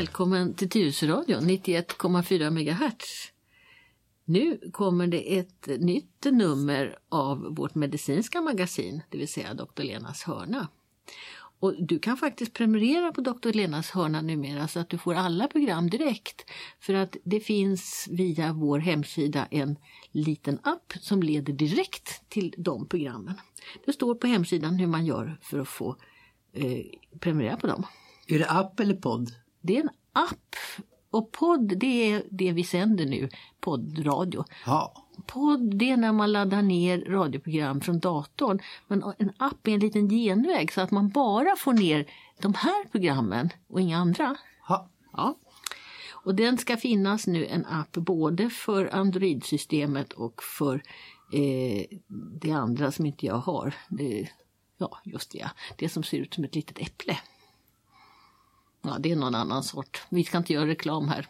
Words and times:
Välkommen 0.00 0.54
till 0.54 0.68
Tyresöradion 0.68 1.42
91,4 1.42 2.50
MHz. 2.50 3.32
Nu 4.24 4.70
kommer 4.72 5.06
det 5.06 5.38
ett 5.38 5.66
nytt 5.66 6.26
nummer 6.30 6.98
av 7.08 7.54
vårt 7.54 7.74
medicinska 7.74 8.40
magasin, 8.40 9.02
det 9.10 9.18
vill 9.18 9.28
säga 9.28 9.54
Dr. 9.54 9.82
Lenas 9.82 10.22
hörna. 10.22 10.68
Och 11.60 11.74
du 11.78 11.98
kan 11.98 12.16
faktiskt 12.16 12.52
prenumerera 12.52 13.12
på 13.12 13.20
Dr. 13.20 13.52
Lenas 13.52 13.90
hörna 13.90 14.22
numera 14.22 14.68
så 14.68 14.80
att 14.80 14.88
du 14.88 14.98
får 14.98 15.14
alla 15.14 15.48
program 15.48 15.90
direkt. 15.90 16.50
För 16.80 16.94
att 16.94 17.16
det 17.24 17.40
finns 17.40 18.08
via 18.10 18.52
vår 18.52 18.78
hemsida 18.78 19.46
en 19.50 19.76
liten 20.10 20.58
app 20.62 20.92
som 21.00 21.22
leder 21.22 21.52
direkt 21.52 22.28
till 22.28 22.54
de 22.58 22.86
programmen. 22.86 23.34
Det 23.86 23.92
står 23.92 24.14
på 24.14 24.26
hemsidan 24.26 24.74
hur 24.74 24.86
man 24.86 25.06
gör 25.06 25.38
för 25.42 25.58
att 25.58 25.68
få 25.68 25.96
eh, 26.52 26.84
prenumerera 27.18 27.56
på 27.56 27.66
dem. 27.66 27.86
Är 28.26 28.38
det 28.38 28.50
app 28.50 28.80
eller 28.80 28.94
podd? 28.94 29.30
Det 29.60 29.76
är 29.76 29.80
en 29.80 29.88
app. 30.12 30.56
Och 31.10 31.32
podd, 31.32 31.78
det 31.78 32.10
är 32.10 32.22
det 32.30 32.52
vi 32.52 32.64
sänder 32.64 33.06
nu, 33.06 33.28
poddradio. 33.60 34.44
Ja. 34.66 35.06
Podd, 35.26 35.78
det 35.78 35.90
är 35.90 35.96
när 35.96 36.12
man 36.12 36.32
laddar 36.32 36.62
ner 36.62 37.04
radioprogram 37.04 37.80
från 37.80 37.98
datorn. 37.98 38.60
Men 38.86 39.02
en 39.18 39.32
app 39.36 39.66
är 39.68 39.72
en 39.72 39.80
liten 39.80 40.08
genväg 40.08 40.72
så 40.72 40.80
att 40.80 40.90
man 40.90 41.08
bara 41.08 41.56
får 41.56 41.72
ner 41.72 42.06
de 42.40 42.54
här 42.54 42.84
programmen 42.90 43.50
och 43.68 43.80
inga 43.80 43.98
andra. 43.98 44.36
ja. 44.68 44.88
Ja. 45.12 45.36
Och 46.24 46.34
den 46.34 46.58
ska 46.58 46.76
finnas 46.76 47.26
nu 47.26 47.46
en 47.46 47.66
app 47.66 47.92
både 47.92 48.50
för 48.50 48.94
Android-systemet 48.94 50.12
och 50.12 50.42
för 50.42 50.82
eh, 51.32 51.98
det 52.40 52.50
andra 52.50 52.92
som 52.92 53.06
inte 53.06 53.26
jag 53.26 53.38
har. 53.38 53.74
Det, 53.88 54.28
ja, 54.78 54.98
just 55.04 55.30
det, 55.30 55.38
ja. 55.38 55.50
det 55.76 55.88
som 55.88 56.02
ser 56.02 56.18
ut 56.18 56.34
som 56.34 56.44
ett 56.44 56.54
litet 56.54 56.78
äpple. 56.78 57.18
Ja, 58.82 58.96
det 59.00 59.12
är 59.12 59.16
någon 59.16 59.34
annan 59.34 59.62
sort. 59.62 60.02
Vi 60.08 60.24
ska 60.24 60.38
inte 60.38 60.52
göra 60.52 60.66
reklam 60.66 61.08
här. 61.08 61.26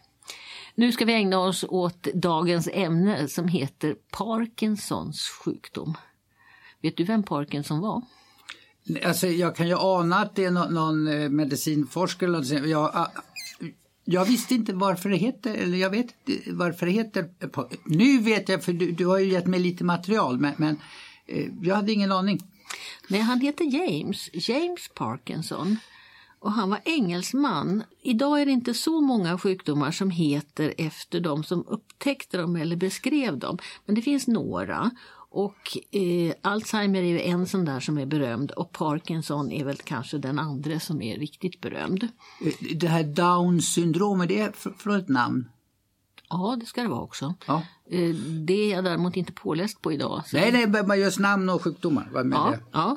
Nu 0.75 0.93
ska 0.93 1.05
vi 1.05 1.13
ägna 1.13 1.39
oss 1.39 1.65
åt 1.69 2.03
dagens 2.03 2.69
ämne 2.73 3.29
som 3.29 3.49
heter 3.49 3.97
Parkinsons 4.11 5.29
sjukdom. 5.29 5.95
Vet 6.83 6.97
du 6.97 7.05
vem 7.05 7.23
Parkinson 7.23 7.81
var? 7.81 8.03
Alltså, 9.05 9.27
jag 9.27 9.57
kan 9.57 9.69
ju 9.69 9.77
ana 9.79 10.17
att 10.17 10.37
det 10.37 10.45
är 10.45 10.51
någon, 10.51 10.75
någon 10.75 11.09
eh, 11.09 11.29
medicinforskare 11.29 12.29
eller 12.29 12.39
någonting. 12.39 12.71
Jag, 12.71 12.91
ah, 12.95 13.11
jag 14.05 14.25
visste 14.25 14.55
inte 14.55 14.73
varför 14.73 15.09
det 15.09 15.17
heter, 15.17 15.55
eller 15.55 15.79
jag 15.79 15.91
vet 15.91 16.07
inte 16.27 16.53
varför 16.53 16.87
det 16.87 16.93
heter. 16.93 17.31
Nu 17.85 18.19
vet 18.19 18.49
jag, 18.49 18.65
för 18.65 18.73
du, 18.73 18.93
du 18.93 19.07
har 19.07 19.19
ju 19.19 19.33
gett 19.33 19.47
mig 19.47 19.61
lite 19.61 19.85
material, 19.85 20.39
men, 20.39 20.55
men 20.57 20.81
eh, 21.27 21.47
jag 21.63 21.75
hade 21.75 21.93
ingen 21.93 22.13
aning. 22.13 22.41
Nej, 23.09 23.21
han 23.21 23.41
heter 23.41 23.65
James, 23.65 24.31
James 24.33 24.89
Parkinson. 24.95 25.77
Och 26.41 26.53
han 26.53 26.71
var 26.71 26.81
engelsman. 26.85 27.83
Idag 28.03 28.41
är 28.41 28.47
det 28.47 28.53
inte 28.53 28.75
så 28.75 29.01
många 29.01 29.39
sjukdomar 29.39 29.91
som 29.91 30.11
heter 30.11 30.75
efter 30.79 31.21
de 31.21 31.45
som 31.45 31.65
upptäckte 31.67 32.37
dem 32.37 32.57
eller 32.57 32.77
beskrev 32.77 33.39
dem. 33.39 33.59
Men 33.87 33.95
det 33.95 34.03
finns 34.03 34.27
några. 34.27 34.91
Och 35.33 35.79
eh, 35.91 36.35
Alzheimer 36.43 37.03
är 37.03 37.07
ju 37.07 37.21
en 37.21 37.47
sån 37.47 37.65
där 37.65 37.81
som 37.81 37.99
är 37.99 38.07
berömd 38.07 38.51
och 38.51 38.73
Parkinson 38.73 39.53
är 39.53 39.65
väl 39.65 39.77
kanske 39.77 40.19
den 40.19 40.39
andra 40.39 40.81
som 40.81 41.03
är 41.03 41.19
riktigt 41.19 41.61
berömd. 41.61 42.03
Eh, 42.03 42.77
det 42.77 42.89
här 42.89 43.05
Down 43.05 43.63
syndromet, 43.63 44.29
det 44.29 44.41
är 44.41 44.51
fr- 44.51 44.79
från 44.79 44.97
ett 44.97 45.09
namn. 45.09 45.49
Ja, 46.31 46.57
det 46.61 46.67
ska 46.67 46.83
det 46.83 46.89
vara 46.89 47.01
också. 47.01 47.35
Ja. 47.47 47.63
Eh, 47.91 48.15
det 48.47 48.53
är 48.55 48.71
jag 48.75 48.85
däremot 48.85 49.17
inte 49.17 49.33
påläst 49.33 49.83
på 49.83 49.93
idag. 49.93 50.23
så- 50.27 50.37
Nej, 50.37 50.53
nej, 50.53 50.83
man 50.87 51.01
gör 51.01 51.21
namn 51.21 51.49
och 51.51 51.63
sjukdomar. 51.63 52.09
Vad 52.13 52.33
Ja, 52.33 52.51
det? 52.51 52.61
ja. 52.73 52.97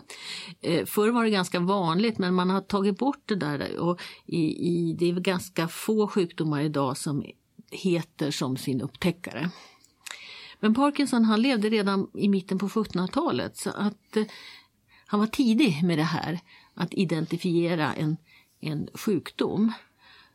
Eh, 0.61 0.85
Förr 0.85 1.09
var 1.09 1.23
det 1.23 1.29
ganska 1.29 1.59
vanligt 1.59 2.17
men 2.17 2.33
man 2.33 2.49
har 2.49 2.61
tagit 2.61 2.97
bort 2.97 3.21
det 3.25 3.35
där 3.35 3.77
och 3.79 4.01
i, 4.25 4.37
i, 4.69 4.95
det 4.99 5.09
är 5.09 5.13
ganska 5.13 5.67
få 5.67 6.07
sjukdomar 6.07 6.61
idag 6.61 6.97
som 6.97 7.23
heter 7.71 8.31
som 8.31 8.57
sin 8.57 8.81
upptäckare. 8.81 9.49
Men 10.59 10.73
Parkinson 10.73 11.25
han 11.25 11.41
levde 11.41 11.69
redan 11.69 12.07
i 12.13 12.29
mitten 12.29 12.59
på 12.59 12.67
1700-talet 12.67 13.57
så 13.57 13.69
att 13.69 14.17
eh, 14.17 14.23
han 15.05 15.19
var 15.19 15.27
tidig 15.27 15.83
med 15.83 15.97
det 15.97 16.03
här 16.03 16.39
att 16.73 16.93
identifiera 16.93 17.93
en, 17.93 18.17
en 18.59 18.87
sjukdom. 18.93 19.71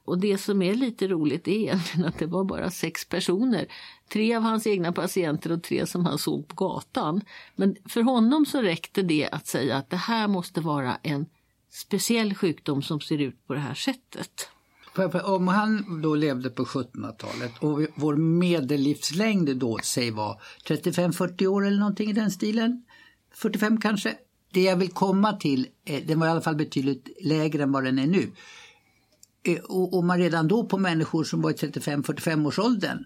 Och 0.09 0.19
det 0.19 0.39
som 0.39 0.63
är 0.63 0.75
lite 0.75 1.09
roligt 1.09 1.49
är 1.49 1.53
egentligen 1.53 2.09
att 2.09 2.19
det 2.19 2.27
var 2.27 2.45
bara 2.45 2.71
sex 2.71 3.05
personer. 3.05 3.67
Tre 4.13 4.35
av 4.35 4.43
hans 4.43 4.67
egna 4.67 4.93
patienter 4.93 5.53
och 5.53 5.63
tre 5.63 5.87
som 5.87 6.07
han 6.07 6.19
såg 6.19 6.49
på 6.49 6.55
gatan. 6.55 7.21
Men 7.57 7.77
för 7.89 8.03
honom 8.03 8.47
så 8.47 8.63
räckte 8.63 9.03
det 9.03 9.29
att 9.33 9.47
säga 9.47 9.77
att 9.77 9.91
det 9.91 9.97
här 9.97 10.29
måste 10.29 10.61
vara 10.61 10.97
en 11.03 11.27
speciell 11.71 12.35
sjukdom 12.35 12.83
som 12.83 13.01
ser 13.01 13.19
ut 13.19 13.47
på 13.47 13.55
det 13.55 13.61
här 13.61 13.75
sättet. 13.75 14.49
Om 15.25 15.49
han 15.49 16.03
då 16.03 16.15
levde 16.15 16.51
på 16.51 16.65
1700-talet 16.65 17.53
och 17.61 17.81
vår 17.95 18.17
medellivslängd 18.17 19.57
då 19.57 19.79
säg 19.83 20.11
var 20.11 20.41
35-40 20.67 21.47
år 21.47 21.67
eller 21.67 21.79
någonting 21.79 22.11
i 22.11 22.13
den 22.13 22.31
stilen. 22.31 22.85
45 23.35 23.81
kanske. 23.81 24.15
Det 24.53 24.63
jag 24.63 24.77
vill 24.77 24.91
komma 24.91 25.33
till, 25.33 25.67
eh, 25.85 26.03
den 26.07 26.21
var 26.21 26.27
i 26.27 26.31
alla 26.31 26.41
fall 26.41 26.57
betydligt 26.57 27.09
lägre 27.21 27.63
än 27.63 27.73
vad 27.73 27.85
den 27.85 27.99
är 27.99 28.07
nu. 28.07 28.31
Eh, 29.43 29.59
och, 29.59 29.95
och 29.97 30.05
man 30.05 30.19
redan 30.19 30.49
då 30.49 30.65
på 30.65 30.79
människor 30.79 31.25
som 31.25 31.43
var 31.43 31.51
i 31.51 31.55
35-45 31.55 32.47
års 32.47 32.59
åldern. 32.59 33.05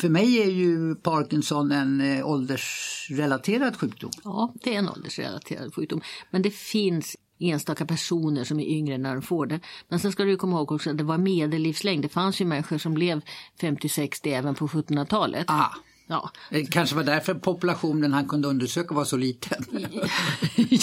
För 0.00 0.08
mig 0.08 0.42
är 0.42 0.50
ju 0.50 0.94
Parkinson 0.94 1.72
en 1.72 2.00
eh, 2.00 2.26
åldersrelaterad 2.28 3.76
sjukdom. 3.76 4.10
Ja, 4.24 4.54
det 4.62 4.74
är 4.74 4.78
en 4.78 4.88
åldersrelaterad 4.88 5.74
sjukdom. 5.74 6.00
Men 6.30 6.42
det 6.42 6.50
finns 6.50 7.16
enstaka 7.38 7.86
personer 7.86 8.44
som 8.44 8.60
är 8.60 8.64
yngre 8.66 8.98
när 8.98 9.12
de 9.14 9.22
får 9.22 9.46
det. 9.46 9.60
Men 9.88 9.98
sen 10.00 10.12
ska 10.12 10.24
du 10.24 10.36
komma 10.36 10.56
ihåg 10.56 10.72
också 10.72 10.90
att 10.90 10.98
det 10.98 11.04
var 11.04 11.18
medellivslängd. 11.18 12.02
Det 12.04 12.08
fanns 12.08 12.40
ju 12.40 12.44
människor 12.44 12.78
som 12.78 12.94
blev 12.94 13.20
50-60 13.60 14.18
även 14.24 14.54
på 14.54 14.66
1700-talet. 14.66 15.44
Ah, 15.48 15.70
Ja. 16.06 16.30
det 16.50 16.64
kanske 16.64 16.96
var 16.96 17.04
därför 17.04 17.34
populationen 17.34 18.12
han 18.12 18.28
kunde 18.28 18.48
undersöka 18.48 18.94
var 18.94 19.04
så 19.04 19.16
liten. 19.16 19.64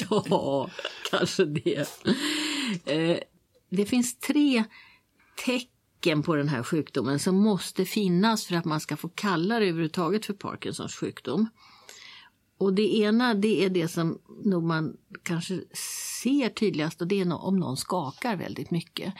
ja, 0.10 0.70
kanske 1.12 1.46
det. 1.46 1.88
Eh, 2.86 3.18
det 3.72 3.86
finns 3.86 4.20
tre 4.20 4.64
tecken 5.46 6.24
på 6.24 6.36
den 6.36 6.48
här 6.50 6.64
sjukdomen 6.64 7.20
som 7.20 7.36
måste 7.36 7.86
finnas 7.86 8.46
för 8.46 8.56
att 8.56 8.66
man 8.66 8.80
ska 8.80 8.98
få 8.98 9.10
kalla 9.10 9.60
det 9.60 9.66
överhuvudtaget 9.66 10.26
för 10.26 10.34
Parkinsons 10.34 10.96
sjukdom. 10.96 11.50
Och 12.58 12.74
det 12.74 12.96
ena 12.98 13.34
det 13.34 13.66
är 13.66 13.70
det 13.70 13.88
som 13.88 14.20
nog 14.44 14.64
man 14.64 14.98
kanske 15.24 15.62
ser 16.24 16.50
tydligast 16.50 17.02
och 17.02 17.08
det 17.08 17.22
är 17.22 17.34
om 17.46 17.60
någon 17.60 17.78
skakar 17.78 18.36
väldigt 18.36 18.72
mycket. 18.72 19.14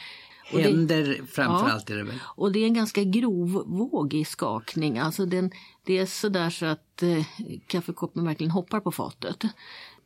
Det- 0.52 0.62
Händer 0.62 1.14
framför 1.30 1.68
Ja. 1.68 1.72
allt 1.72 1.90
är 1.90 1.96
det 1.96 2.04
väl. 2.04 2.18
och 2.24 2.52
det 2.52 2.58
är 2.60 2.66
en 2.66 2.74
ganska 2.74 3.04
grov 3.04 3.50
vågig 3.66 4.26
skakning. 4.26 4.98
Alltså 4.98 5.26
den, 5.26 5.50
det 5.84 5.98
är 5.98 6.06
sådär 6.06 6.50
så 6.50 6.66
att 6.66 7.02
eh, 7.02 7.24
kaffekoppen 7.66 8.24
verkligen 8.24 8.50
hoppar 8.50 8.80
på 8.80 8.92
fatet. 8.92 9.42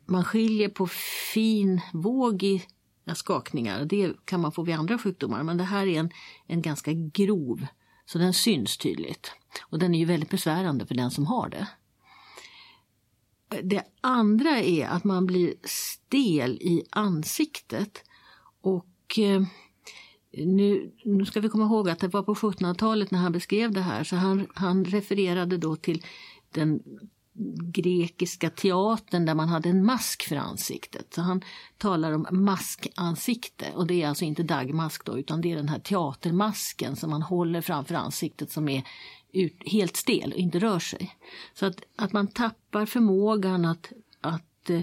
Man 0.05 0.23
skiljer 0.25 0.69
på 0.69 0.87
fin 1.33 1.81
vågig 1.93 2.67
skakningar. 3.15 3.85
Det 3.85 4.13
kan 4.25 4.41
man 4.41 4.51
få 4.51 4.63
vid 4.63 4.75
andra 4.75 4.97
sjukdomar. 4.97 5.43
Men 5.43 5.57
det 5.57 5.63
här 5.63 5.87
är 5.87 5.99
en, 5.99 6.09
en 6.47 6.61
ganska 6.61 6.91
grov. 6.93 7.67
Så 8.05 8.17
den 8.17 8.33
syns 8.33 8.77
tydligt. 8.77 9.31
Och 9.61 9.79
den 9.79 9.95
är 9.95 9.99
ju 9.99 10.05
väldigt 10.05 10.29
besvärande 10.29 10.85
för 10.85 10.95
den 10.95 11.11
som 11.11 11.25
har 11.25 11.49
det. 11.49 11.67
Det 13.63 13.83
andra 14.01 14.59
är 14.59 14.87
att 14.87 15.03
man 15.03 15.25
blir 15.25 15.53
stel 15.63 16.51
i 16.51 16.83
ansiktet. 16.89 18.03
Och 18.61 19.19
eh, 19.19 19.43
nu, 20.31 20.91
nu 21.03 21.25
ska 21.25 21.39
vi 21.39 21.49
komma 21.49 21.65
ihåg 21.65 21.89
att 21.89 21.99
det 21.99 22.07
var 22.07 22.23
på 22.23 22.33
1700-talet 22.33 23.11
när 23.11 23.19
han 23.19 23.31
beskrev 23.31 23.71
det 23.71 23.81
här 23.81 24.03
så 24.03 24.15
han, 24.15 24.47
han 24.53 24.85
refererade 24.85 25.57
då 25.57 25.75
till 25.75 26.05
den 26.51 26.81
grekiska 27.73 28.49
teatern 28.49 29.25
där 29.25 29.35
man 29.35 29.49
hade 29.49 29.69
en 29.69 29.85
mask 29.85 30.23
för 30.23 30.35
ansiktet. 30.35 31.13
Så 31.13 31.21
han 31.21 31.41
talar 31.77 32.11
om 32.11 32.27
maskansikte 32.31 33.65
och 33.75 33.87
det 33.87 34.03
är 34.03 34.07
alltså 34.07 34.25
inte 34.25 34.43
dagmask 34.43 35.05
då 35.05 35.19
utan 35.19 35.41
det 35.41 35.51
är 35.51 35.55
den 35.55 35.69
här 35.69 35.79
teatermasken 35.79 36.95
som 36.95 37.09
man 37.09 37.21
håller 37.21 37.61
framför 37.61 37.95
ansiktet 37.95 38.51
som 38.51 38.69
är 38.69 38.83
ut, 39.33 39.55
helt 39.65 39.95
stel 39.95 40.31
och 40.31 40.39
inte 40.39 40.59
rör 40.59 40.79
sig. 40.79 41.15
Så 41.53 41.65
att, 41.65 41.81
att 41.95 42.13
man 42.13 42.27
tappar 42.27 42.85
förmågan 42.85 43.65
att, 43.65 43.91
att 44.21 44.69
eh, 44.69 44.81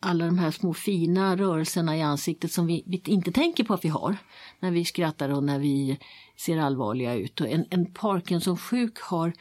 alla 0.00 0.26
de 0.26 0.38
här 0.38 0.50
små 0.50 0.74
fina 0.74 1.36
rörelserna 1.36 1.96
i 1.96 2.02
ansiktet 2.02 2.52
som 2.52 2.66
vi, 2.66 2.82
vi 2.86 3.02
inte 3.06 3.32
tänker 3.32 3.64
på 3.64 3.74
att 3.74 3.84
vi 3.84 3.88
har 3.88 4.16
när 4.60 4.70
vi 4.70 4.84
skrattar 4.84 5.28
och 5.28 5.44
när 5.44 5.58
vi 5.58 5.98
ser 6.36 6.58
allvarliga 6.58 7.14
ut. 7.14 7.40
Och 7.40 7.48
en, 7.48 7.64
en 7.70 7.92
Parkinson-sjuk 7.92 8.98
har 9.00 9.32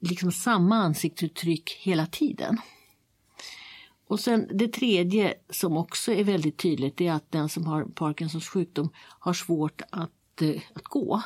liksom 0.00 0.32
samma 0.32 0.76
ansiktsuttryck 0.76 1.70
hela 1.70 2.06
tiden. 2.06 2.58
Och 4.06 4.20
sen 4.20 4.48
det 4.54 4.68
tredje 4.68 5.34
som 5.50 5.76
också 5.76 6.12
är 6.12 6.24
väldigt 6.24 6.56
tydligt 6.56 7.00
är 7.00 7.12
att 7.12 7.32
den 7.32 7.48
som 7.48 7.66
har 7.66 7.84
Parkinsons 7.84 8.48
sjukdom 8.48 8.90
har 8.96 9.32
svårt 9.32 9.82
att, 9.90 10.42
eh, 10.42 10.62
att 10.74 10.84
gå. 10.84 11.22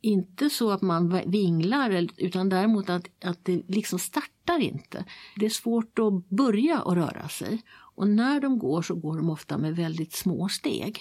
Inte 0.00 0.50
så 0.50 0.70
att 0.70 0.82
man 0.82 1.20
vinglar 1.26 2.08
utan 2.16 2.48
däremot 2.48 2.90
att, 2.90 3.08
att 3.24 3.44
det 3.44 3.62
liksom 3.68 3.98
startar 3.98 4.58
inte. 4.58 5.04
Det 5.36 5.46
är 5.46 5.50
svårt 5.50 5.98
att 5.98 6.28
börja 6.28 6.78
att 6.78 6.94
röra 6.94 7.28
sig. 7.28 7.62
Och 7.94 8.08
när 8.08 8.40
de 8.40 8.58
går 8.58 8.82
så 8.82 8.94
går 8.94 9.16
de 9.16 9.30
ofta 9.30 9.58
med 9.58 9.76
väldigt 9.76 10.12
små 10.12 10.48
steg. 10.48 11.00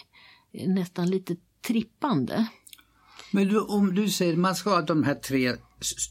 Eh, 0.51 0.69
nästan 0.69 1.09
lite 1.09 1.35
trippande. 1.67 2.47
Men 3.31 3.47
du, 3.47 3.59
om 3.59 3.95
du 3.95 4.09
säger 4.09 4.37
man 4.37 4.55
ska 4.55 4.69
ha 4.69 4.81
de 4.81 5.03
här 5.03 5.15
tre 5.15 5.53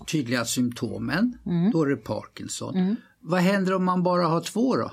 tydliga 0.07 0.45
symptomen, 0.45 1.39
Mm. 1.47 1.71
då 1.71 1.83
är 1.83 1.87
det 1.87 1.97
Parkinson. 1.97 2.97
Vad 3.21 3.41
händer 3.41 3.75
om 3.75 3.85
man 3.85 4.03
bara 4.03 4.27
har 4.27 4.41
två 4.41 4.77
då? 4.77 4.91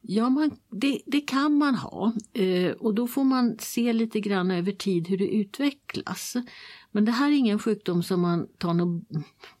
Ja, 0.00 0.28
man, 0.28 0.50
det, 0.70 1.00
det 1.06 1.20
kan 1.20 1.54
man 1.54 1.74
ha 1.74 2.12
eh, 2.32 2.70
och 2.72 2.94
då 2.94 3.06
får 3.06 3.24
man 3.24 3.56
se 3.60 3.92
lite 3.92 4.20
grann 4.20 4.50
över 4.50 4.72
tid 4.72 5.08
hur 5.08 5.18
det 5.18 5.28
utvecklas. 5.28 6.34
Men 6.92 7.04
det 7.04 7.12
här 7.12 7.28
är 7.30 7.34
ingen 7.36 7.58
sjukdom 7.58 8.02
som 8.02 8.20
man 8.20 8.46
tar 8.58 8.74
något 8.74 9.02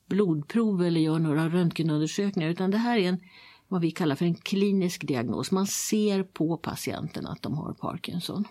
blodprov 0.08 0.84
eller 0.84 1.00
gör 1.00 1.18
några 1.18 1.48
röntgenundersökningar 1.48 2.50
utan 2.50 2.70
det 2.70 2.78
här 2.78 2.98
är 2.98 3.08
en, 3.08 3.20
vad 3.68 3.80
vi 3.80 3.90
kallar 3.90 4.14
för 4.16 4.24
en 4.24 4.34
klinisk 4.34 5.06
diagnos. 5.06 5.50
Man 5.50 5.66
ser 5.66 6.22
på 6.22 6.56
patienten 6.56 7.26
att 7.26 7.42
de 7.42 7.54
har 7.58 7.72
Parkinson. 7.72 8.44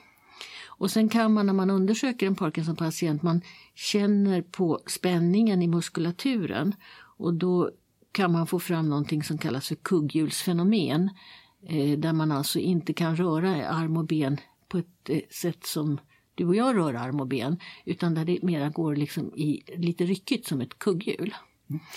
Och 0.77 0.91
sen 0.91 1.09
kan 1.09 1.33
man 1.33 1.45
när 1.45 1.53
man 1.53 1.69
undersöker 1.69 2.27
en 2.27 2.35
Parkinson-patient, 2.35 3.23
man 3.23 3.41
känner 3.75 4.41
på 4.41 4.81
spänningen 4.87 5.61
i 5.61 5.67
muskulaturen 5.67 6.75
och 7.17 7.33
då 7.33 7.71
kan 8.11 8.31
man 8.31 8.47
få 8.47 8.59
fram 8.59 8.89
någonting 8.89 9.23
som 9.23 9.37
kallas 9.37 9.67
för 9.67 9.75
kugghjulsfenomen 9.75 11.09
eh, 11.69 11.99
där 11.99 12.13
man 12.13 12.31
alltså 12.31 12.59
inte 12.59 12.93
kan 12.93 13.15
röra 13.15 13.67
arm 13.67 13.97
och 13.97 14.05
ben 14.05 14.37
på 14.67 14.77
ett 14.77 15.09
eh, 15.09 15.19
sätt 15.29 15.65
som 15.65 15.99
du 16.35 16.45
och 16.45 16.55
jag 16.55 16.77
rör 16.77 16.93
arm 16.93 17.19
och 17.19 17.27
ben 17.27 17.59
utan 17.85 18.13
där 18.13 18.25
det 18.25 18.43
mera 18.43 18.69
går 18.69 18.95
liksom 18.95 19.35
i 19.35 19.63
lite 19.77 20.03
ryckigt 20.03 20.47
som 20.47 20.61
ett 20.61 20.79
kugghjul. 20.79 21.35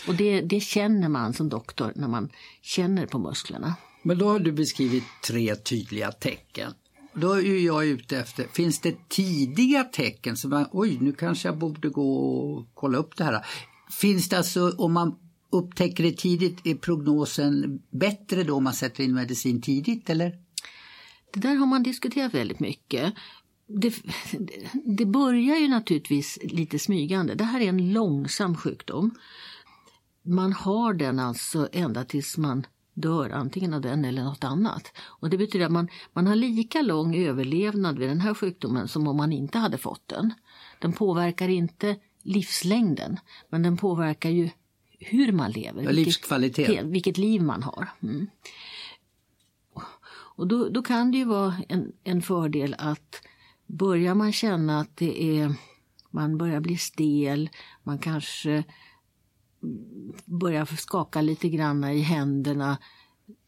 Och 0.08 0.14
det, 0.14 0.40
det 0.40 0.60
känner 0.60 1.08
man 1.08 1.32
som 1.32 1.48
doktor 1.48 1.92
när 1.96 2.08
man 2.08 2.30
känner 2.62 3.06
på 3.06 3.18
musklerna. 3.18 3.74
Men 4.02 4.18
då 4.18 4.28
har 4.28 4.38
du 4.38 4.52
beskrivit 4.52 5.04
tre 5.26 5.54
tydliga 5.54 6.12
tecken. 6.12 6.72
Då 7.20 7.32
är 7.32 7.40
ju 7.40 7.60
jag 7.60 7.86
ute 7.86 8.18
efter, 8.18 8.44
finns 8.44 8.80
det 8.80 9.08
tidiga 9.08 9.84
tecken 9.84 10.36
som 10.36 10.50
man, 10.50 10.66
oj 10.72 10.98
nu 11.00 11.12
kanske 11.12 11.48
jag 11.48 11.58
borde 11.58 11.88
gå 11.88 12.18
och 12.18 12.66
kolla 12.74 12.98
upp 12.98 13.16
det 13.16 13.24
här. 13.24 13.46
Finns 13.90 14.28
det 14.28 14.36
alltså, 14.36 14.74
om 14.78 14.92
man 14.92 15.16
upptäcker 15.52 16.04
det 16.04 16.16
tidigt, 16.16 16.66
är 16.66 16.74
prognosen 16.74 17.82
bättre 17.90 18.42
då 18.42 18.54
om 18.56 18.64
man 18.64 18.72
sätter 18.72 19.04
in 19.04 19.14
medicin 19.14 19.62
tidigt 19.62 20.10
eller? 20.10 20.38
Det 21.32 21.40
där 21.40 21.54
har 21.54 21.66
man 21.66 21.82
diskuterat 21.82 22.34
väldigt 22.34 22.60
mycket. 22.60 23.14
Det, 23.66 23.94
det 24.84 25.06
börjar 25.06 25.56
ju 25.56 25.68
naturligtvis 25.68 26.38
lite 26.42 26.78
smygande. 26.78 27.34
Det 27.34 27.44
här 27.44 27.60
är 27.60 27.68
en 27.68 27.92
långsam 27.92 28.56
sjukdom. 28.56 29.14
Man 30.22 30.52
har 30.52 30.94
den 30.94 31.18
alltså 31.18 31.68
ända 31.72 32.04
tills 32.04 32.36
man 32.36 32.66
dör, 32.94 33.30
antingen 33.30 33.74
av 33.74 33.80
den 33.80 34.04
eller 34.04 34.24
något 34.24 34.44
annat. 34.44 34.92
Och 34.98 35.30
Det 35.30 35.38
betyder 35.38 35.66
att 35.66 35.72
man, 35.72 35.88
man 36.12 36.26
har 36.26 36.36
lika 36.36 36.82
lång 36.82 37.16
överlevnad 37.16 37.98
vid 37.98 38.08
den 38.08 38.20
här 38.20 38.34
sjukdomen 38.34 38.88
som 38.88 39.08
om 39.08 39.16
man 39.16 39.32
inte 39.32 39.58
hade 39.58 39.78
fått 39.78 40.08
den. 40.08 40.34
Den 40.78 40.92
påverkar 40.92 41.48
inte 41.48 41.96
livslängden, 42.22 43.20
men 43.48 43.62
den 43.62 43.76
påverkar 43.76 44.30
ju 44.30 44.50
hur 44.98 45.32
man 45.32 45.50
lever. 45.50 45.82
Ja, 45.82 45.90
livskvalitet. 45.90 46.68
Vilket, 46.68 46.86
vilket 46.86 47.18
liv 47.18 47.42
man 47.42 47.62
har. 47.62 47.88
Mm. 48.02 48.26
Och 50.40 50.46
då, 50.46 50.68
då 50.68 50.82
kan 50.82 51.10
det 51.10 51.18
ju 51.18 51.24
vara 51.24 51.54
en, 51.68 51.92
en 52.04 52.22
fördel 52.22 52.74
att 52.78 53.22
börjar 53.66 54.14
man 54.14 54.32
känna 54.32 54.80
att 54.80 54.96
det 54.96 55.38
är, 55.38 55.54
man 56.10 56.38
börjar 56.38 56.60
bli 56.60 56.76
stel, 56.76 57.50
man 57.82 57.98
kanske 57.98 58.64
börjar 60.24 60.64
skaka 60.64 61.20
lite 61.20 61.48
grann 61.48 61.84
i 61.84 62.00
händerna. 62.00 62.78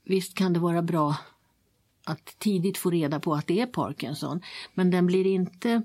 Visst 0.04 0.34
kan 0.34 0.52
det 0.52 0.60
vara 0.60 0.82
bra 0.82 1.16
att 2.04 2.38
tidigt 2.38 2.78
få 2.78 2.90
reda 2.90 3.20
på 3.20 3.34
att 3.34 3.46
det 3.46 3.60
är 3.60 3.66
Parkinson, 3.66 4.40
men 4.74 4.90
den 4.90 5.06
blir 5.06 5.26
inte 5.26 5.82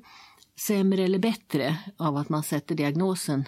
sämre 0.59 1.03
eller 1.03 1.19
bättre 1.19 1.77
av 1.97 2.17
att 2.17 2.29
man 2.29 2.43
sätter 2.43 2.75
diagnosen. 2.75 3.45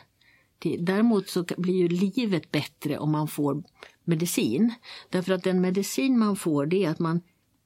Däremot 0.79 1.29
så 1.29 1.45
blir 1.57 1.73
ju 1.73 1.87
livet 1.87 2.51
bättre 2.51 2.97
om 2.97 3.11
man 3.11 3.27
får 3.27 3.63
medicin. 4.03 4.73
Därför 5.09 5.33
att 5.33 5.43
den 5.43 5.61
medicin 5.61 6.19
man 6.19 6.35
får 6.35 6.65
det 6.65 6.85
är 6.85 6.89
att 6.89 6.99
man 6.99 7.21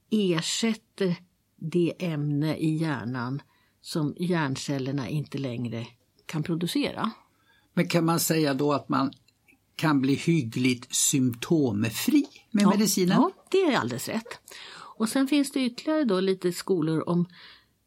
ersätter 0.09 1.16
det 1.56 1.94
ämne 2.00 2.57
i 2.57 2.75
hjärnan 2.75 3.42
som 3.81 4.16
hjärncellerna 4.18 5.09
inte 5.09 5.38
längre 5.38 5.88
kan 6.25 6.44
producera. 6.44 7.12
Men 7.74 7.88
kan 7.88 8.06
man 8.06 8.20
säga 8.20 8.54
då 8.54 8.74
att 8.74 8.90
man 8.90 9.12
kan 9.75 10.02
bli 10.02 10.14
hyggligt 10.14 10.96
symptomfri 10.96 12.25
med 12.52 12.64
ja, 12.64 12.70
medicinen? 12.70 13.18
Ja, 13.18 13.31
det 13.52 13.58
är 13.58 13.78
alldeles 13.78 14.08
rätt. 14.08 14.40
Och 14.75 15.10
sen 15.10 15.28
finns 15.28 15.52
det 15.52 15.60
ytterligare 15.60 16.04
då 16.04 16.20
lite 16.20 16.52
skolor 16.52 17.10
om 17.10 17.25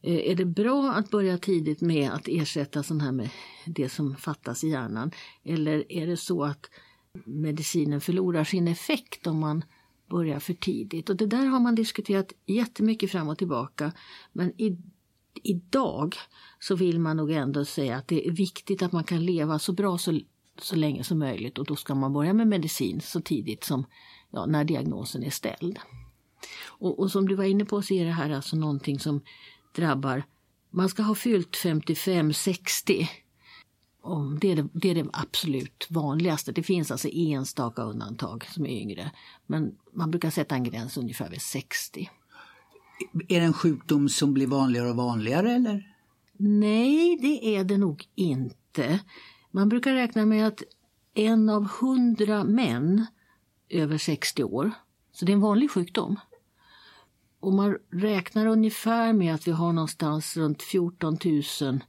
eh, 0.03 0.31
är 0.31 0.35
det 0.35 0.44
bra 0.44 0.93
att 0.93 1.11
börja 1.11 1.38
tidigt 1.38 1.81
med 1.81 2.11
att 2.11 2.29
ersätta 2.29 2.83
sån 2.83 3.00
här 3.00 3.12
med 3.12 3.31
det 3.65 3.88
som 3.88 4.17
fattas 4.17 4.65
i 4.65 4.69
hjärnan? 4.69 5.11
Eller 5.44 5.93
är 5.93 6.06
det 6.06 6.17
så 6.17 6.44
att 6.44 6.71
medicinen 7.25 8.00
förlorar 8.00 8.44
sin 8.44 8.69
effekt 8.69 9.27
om 9.27 9.39
man 9.39 9.65
börjar 10.11 10.41
för 10.41 10.55
tidigt? 10.55 11.11
Och 11.11 11.17
det 11.17 11.27
där 11.27 11.47
har 11.47 11.61
man 11.61 11.75
diskuterat 11.75 12.32
jättemycket 12.47 13.11
fram 13.11 13.29
och 13.29 13.39
tillbaka. 13.39 13.93
Men 14.32 14.61
i, 14.61 14.79
idag 15.43 16.17
så 16.61 16.77
vill 16.77 17.00
man 17.00 17.17
nog 17.17 17.31
ändå 17.31 17.65
säga 17.65 17.97
att 17.97 18.09
det 18.09 18.29
är 18.29 18.33
viktigt 18.33 18.83
att 18.83 18.93
man 18.93 19.05
kan 19.05 19.25
leva 19.25 19.59
så 19.59 19.73
bra 19.73 19.99
så, 19.99 20.21
så 20.61 20.77
länge 20.77 21.05
som 21.05 21.19
möjligt 21.19 21.59
och 21.59 21.67
då 21.67 21.77
ska 21.77 21.94
man 21.94 22.12
börja 22.12 22.33
med 22.33 22.47
medicin 22.47 23.00
så 23.00 23.21
tidigt 23.21 23.65
som 23.65 23.87
ja, 24.31 24.47
när 24.47 24.65
diagnosen 24.65 25.23
är 25.23 25.31
ställd. 25.31 25.79
Och, 26.67 26.99
och, 26.99 27.10
som 27.10 27.29
du 27.29 27.34
var 27.34 27.44
inne 27.44 27.65
på 27.65 27.82
så 27.82 27.94
är 27.94 28.05
det 28.05 28.13
här 28.13 28.31
alltså 28.31 28.56
någonting 28.56 28.99
som 28.99 29.20
drabbar, 29.75 30.22
man 30.70 30.89
ska 30.89 31.03
ha 31.03 31.15
fyllt 31.15 31.56
55-60. 31.56 33.06
Det 34.41 34.53
är 34.53 34.56
det, 34.56 34.69
det 34.72 34.91
är 34.91 34.94
det 34.94 35.06
absolut 35.13 35.87
vanligaste. 35.91 36.53
Det 36.53 36.63
finns 36.63 36.91
alltså 36.91 37.08
enstaka 37.13 37.82
undantag 37.82 38.44
som 38.44 38.67
är 38.67 38.70
yngre. 38.70 39.10
Men 39.46 39.77
man 39.93 40.10
brukar 40.10 40.31
sätta 40.31 40.55
en 40.55 40.65
gräns 40.65 40.96
ungefär 40.96 41.31
vid 41.31 41.43
60. 41.43 42.10
Är 43.29 43.41
det 43.41 43.46
en 43.46 43.53
sjukdom 43.53 44.08
som 44.08 44.34
blir 44.34 44.46
vanligare 44.46 44.91
och 44.91 44.96
vanligare 44.96 45.53
eller? 45.53 45.93
Nej, 46.38 47.19
det 47.20 47.56
är 47.56 47.65
det 47.65 47.79
nog 47.79 48.05
inte. 48.15 49.00
Man 49.50 49.69
brukar 49.69 49.94
räkna 49.94 50.26
med 50.26 50.46
att 50.46 50.62
en 51.15 51.48
av 51.48 51.69
hundra 51.81 52.44
män 52.44 53.06
över 53.69 53.98
60 53.98 54.44
år, 54.44 54.70
så 55.12 55.24
det 55.24 55.32
är 55.32 55.34
en 55.34 55.41
vanlig 55.41 55.70
sjukdom. 55.70 56.20
Och 57.41 57.53
man 57.53 57.79
räknar 57.93 58.46
ungefär 58.46 59.12
med 59.12 59.34
att 59.34 59.48
vi 59.48 59.53
har 59.53 59.72
någonstans 59.72 60.36
runt 60.36 60.62
14 60.62 61.19
000 61.60 61.81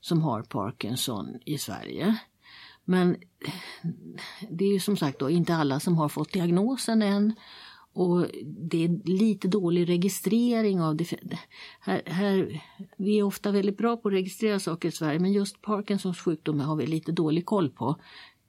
som 0.00 0.22
har 0.22 0.42
Parkinson 0.42 1.38
i 1.44 1.58
Sverige. 1.58 2.18
Men 2.84 3.16
det 4.50 4.64
är 4.64 4.72
ju 4.72 4.80
som 4.80 4.96
sagt 4.96 5.18
då 5.18 5.30
inte 5.30 5.54
alla 5.54 5.80
som 5.80 5.96
har 5.96 6.08
fått 6.08 6.32
diagnosen 6.32 7.02
än. 7.02 7.34
Och 7.92 8.26
det 8.70 8.84
är 8.84 9.08
lite 9.08 9.48
dålig 9.48 9.88
registrering 9.88 10.80
av 10.80 10.96
det. 10.96 11.06
Här, 11.80 12.02
här, 12.06 12.62
vi 12.96 13.18
är 13.18 13.22
ofta 13.22 13.50
väldigt 13.50 13.78
bra 13.78 13.96
på 13.96 14.08
att 14.08 14.14
registrera 14.14 14.60
saker 14.60 14.88
i 14.88 14.92
Sverige 14.92 15.18
men 15.18 15.32
just 15.32 15.62
Parkinsons 15.62 16.18
sjukdom 16.18 16.60
har 16.60 16.76
vi 16.76 16.86
lite 16.86 17.12
dålig 17.12 17.46
koll 17.46 17.70
på 17.70 17.96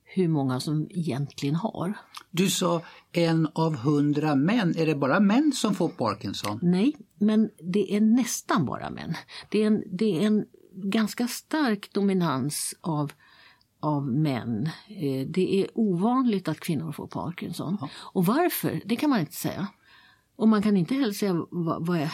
hur 0.03 0.27
många 0.27 0.59
som 0.59 0.87
egentligen 0.89 1.55
har. 1.55 1.93
Du 2.31 2.49
sa 2.49 2.81
en 3.11 3.47
av 3.53 3.75
hundra 3.75 4.35
män. 4.35 4.73
Är 4.77 4.85
det 4.85 4.95
bara 4.95 5.19
män 5.19 5.51
som 5.51 5.75
får 5.75 5.89
Parkinson? 5.89 6.59
Nej, 6.61 6.95
men 7.19 7.49
det 7.73 7.95
är 7.95 8.01
nästan 8.01 8.65
bara 8.65 8.89
män. 8.89 9.13
Det 9.49 9.63
är 9.63 9.67
en, 9.67 9.83
det 9.91 10.17
är 10.17 10.27
en 10.27 10.45
ganska 10.75 11.27
stark 11.27 11.93
dominans 11.93 12.75
av, 12.81 13.11
av 13.83 14.07
män. 14.07 14.69
Eh, 14.87 15.27
Det 15.27 15.61
är 15.61 15.67
ovanligt 15.73 16.47
att 16.47 16.59
kvinnor 16.59 16.91
får 16.91 17.07
Parkinson. 17.07 17.77
Ja. 17.81 17.89
Och 17.95 18.25
varför, 18.25 18.81
det 18.85 18.95
kan 18.95 19.09
man 19.09 19.19
inte 19.19 19.33
säga. 19.33 19.67
Och 20.35 20.47
man 20.47 20.61
kan 20.61 20.77
inte 20.77 20.95
heller 20.95 21.13
säga 21.13 21.45
vad, 21.51 21.85
vad, 21.85 21.97
är, 21.97 22.13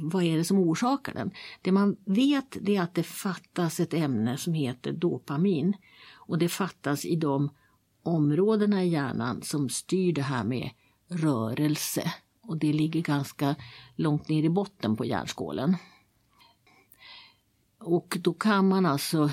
vad 0.00 0.22
är 0.22 0.36
det 0.36 0.44
som 0.44 0.58
orsakar 0.58 1.14
den. 1.14 1.30
Det 1.62 1.72
man 1.72 1.96
vet 2.04 2.56
det 2.60 2.76
är 2.76 2.82
att 2.82 2.94
det 2.94 3.02
fattas 3.02 3.80
ett 3.80 3.94
ämne 3.94 4.36
som 4.36 4.54
heter 4.54 4.92
dopamin. 4.92 5.76
Och 6.14 6.38
det 6.38 6.48
fattas 6.48 7.04
i 7.04 7.16
de 7.16 7.50
områdena 8.02 8.84
i 8.84 8.88
hjärnan 8.88 9.42
som 9.42 9.68
styr 9.68 10.12
det 10.12 10.22
här 10.22 10.44
med 10.44 10.70
rörelse. 11.08 12.12
Och 12.42 12.56
det 12.56 12.72
ligger 12.72 13.00
ganska 13.00 13.56
långt 13.96 14.28
ner 14.28 14.42
i 14.42 14.50
botten 14.50 14.96
på 14.96 15.04
hjärnskålen. 15.04 15.76
Och 17.86 18.16
då 18.20 18.32
kan 18.32 18.68
man 18.68 18.86
alltså 18.86 19.30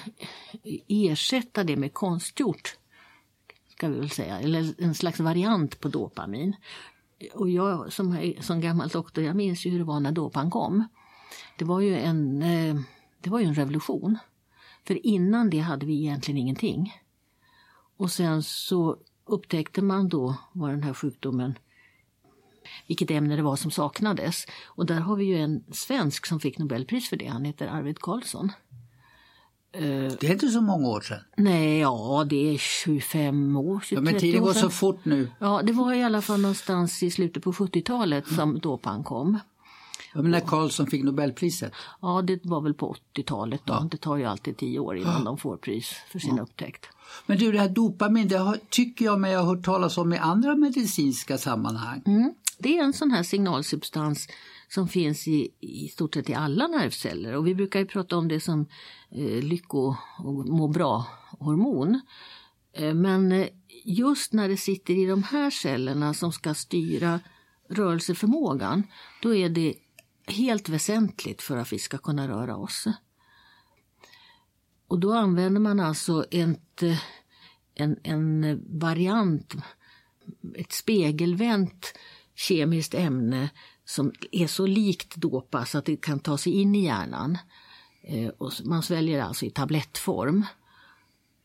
eh, 0.64 0.80
ersätta 0.88 1.64
det 1.64 1.76
med 1.76 1.94
konstgjort, 1.94 2.78
ska 3.70 3.88
vi 3.88 4.00
väl 4.00 4.10
säga, 4.10 4.40
eller 4.40 4.74
en 4.78 4.96
slags 4.96 5.20
variant 5.20 5.80
på 5.80 5.88
dopamin. 5.88 6.56
Och 7.34 7.50
jag 7.50 7.94
som, 7.94 8.34
som 8.40 8.62
gammal 8.62 8.90
doktor, 8.90 9.24
jag 9.24 9.36
minns 9.36 9.66
ju 9.66 9.70
hur 9.70 9.80
det 9.80 9.86
var 9.86 10.00
när 10.00 10.12
dopan 10.12 10.52
kom. 10.52 10.88
Det 11.58 11.66
var 11.66 11.80
ju 11.80 11.98
en, 11.98 12.42
eh, 12.42 12.76
det 13.20 13.30
var 13.30 13.40
ju 13.40 13.46
en 13.46 13.56
revolution. 13.56 14.18
För 14.88 15.06
innan 15.06 15.50
det 15.50 15.60
hade 15.60 15.86
vi 15.86 16.00
egentligen 16.00 16.38
ingenting. 16.38 16.94
Och 17.98 18.12
sen 18.12 18.44
så 18.44 18.98
upptäckte 19.26 19.82
man 19.82 20.10
då 20.10 20.36
vad 20.52 20.70
den 20.70 20.84
här 20.84 20.94
sjukdomen 20.94 21.58
vilket 22.88 23.12
ämne 23.12 23.36
det 23.36 23.42
var 23.42 23.56
som 23.56 23.72
saknades. 23.72 24.46
Och 24.66 24.86
där 24.86 25.00
har 25.00 25.16
vi 25.16 25.26
ju 25.26 25.38
en 25.38 25.64
svensk 25.72 26.26
som 26.26 26.40
fick 26.40 26.58
Nobelpris 26.58 27.10
för 27.10 27.18
det, 27.18 27.28
han 27.28 27.46
heter 27.46 27.68
Arvid 27.68 28.00
Carlsson. 28.00 28.52
Det 29.72 30.24
är 30.24 30.32
inte 30.32 30.48
så 30.48 30.62
många 30.62 30.88
år 30.88 31.02
sedan. 31.02 31.20
Nej, 31.38 31.80
ja 31.80 32.26
det 32.30 32.54
är 32.54 32.58
25 32.58 33.56
år, 33.56 33.82
20, 33.86 33.96
Ja, 33.96 34.02
men 34.02 34.20
tiden 34.20 34.42
år 34.42 34.46
går 34.46 34.54
så 34.54 34.70
fort 34.70 35.06
nu. 35.06 35.30
Ja, 35.40 35.62
det 35.64 35.74
var 35.74 35.94
i 35.94 36.04
alla 36.04 36.22
fall 36.22 36.42
någonstans 36.42 37.04
i 37.04 37.12
slutet 37.12 37.44
på 37.44 37.52
70-talet 37.52 38.28
som 38.28 38.60
dåpan 38.60 39.04
kom. 39.04 39.40
Ja, 40.14 40.22
men 40.22 40.32
när 40.32 40.40
Carlsson 40.40 40.88
fick 40.88 41.04
Nobelpriset. 41.04 41.74
Ja, 42.02 42.22
det 42.22 42.40
var 42.46 42.62
väl 42.62 42.74
på 42.74 42.96
80-talet 43.16 43.62
då. 43.66 43.88
Det 43.92 43.98
tar 43.98 44.18
ju 44.18 44.26
alltid 44.26 44.58
tio 44.58 44.80
år 44.80 44.98
innan 44.98 45.24
de 45.24 45.38
får 45.38 45.58
pris 45.58 45.96
för 46.12 46.20
sin 46.20 46.40
upptäckt. 46.40 46.86
Men 47.26 47.38
du, 47.38 47.52
det 47.52 47.60
här 47.60 47.70
dopamin, 47.70 48.28
det 48.28 48.38
har, 48.38 48.58
tycker 48.70 49.06
jag 49.06 49.20
mig 49.20 49.36
ha 49.36 49.44
hört 49.44 49.66
talas 49.66 49.98
om 49.98 50.14
i 50.14 50.18
andra 50.18 50.56
medicinska 50.56 51.38
sammanhang. 51.38 52.02
Mm. 52.06 52.34
Det 52.64 52.78
är 52.78 52.84
en 52.84 52.94
sån 52.94 53.12
här 53.12 53.24
signalsubstans 53.24 54.28
som 54.68 54.88
finns 54.88 55.28
i, 55.28 55.54
i 55.60 55.88
stort 55.88 56.14
sett 56.14 56.30
i 56.30 56.34
alla 56.34 56.68
nervceller 56.68 57.36
och 57.36 57.48
vi 57.48 57.56
brukar 57.56 57.80
ju 57.80 57.86
prata 57.86 58.18
om 58.18 58.28
det 58.28 58.40
som 58.40 58.66
eh, 59.12 59.44
lycko 59.44 59.96
och 60.20 60.48
må 60.48 60.68
bra-hormon. 60.68 62.02
Eh, 62.74 62.94
men 62.94 63.32
eh, 63.32 63.48
just 63.86 64.34
när 64.34 64.50
det 64.50 64.58
sitter 64.58 64.94
i 64.94 65.06
de 65.06 65.24
här 65.24 65.50
cellerna 65.50 66.14
som 66.14 66.32
ska 66.32 66.54
styra 66.54 67.20
rörelseförmågan, 67.70 68.84
då 69.22 69.36
är 69.36 69.50
det 69.50 69.74
helt 70.28 70.70
väsentligt 70.70 71.42
för 71.42 71.58
att 71.58 71.74
vi 71.74 71.80
ska 71.80 71.98
kunna 71.98 72.28
röra 72.28 72.56
oss. 72.56 72.88
Och 74.88 75.00
då 75.00 75.14
använder 75.14 75.62
man 75.62 75.80
alltså 75.80 76.26
ett, 76.32 76.84
eh, 76.84 77.00
en, 77.76 78.00
en 78.04 78.62
variant, 78.80 79.54
ett 80.56 80.72
spegelvänt 80.72 81.94
kemiskt 82.36 82.94
ämne 82.94 83.50
som 83.86 84.12
är 84.32 84.48
så 84.48 84.66
likt 84.66 85.16
dopa 85.16 85.66
så 85.66 85.78
att 85.78 85.86
det 85.86 85.96
kan 85.96 86.20
ta 86.20 86.38
sig 86.38 86.54
in 86.54 86.76
i 86.76 86.86
hjärnan. 86.86 87.38
Eh, 88.02 88.30
och 88.38 88.52
man 88.64 88.84
sväljer 88.84 89.22
alltså 89.22 89.46
i 89.46 89.50
tablettform. 89.50 90.46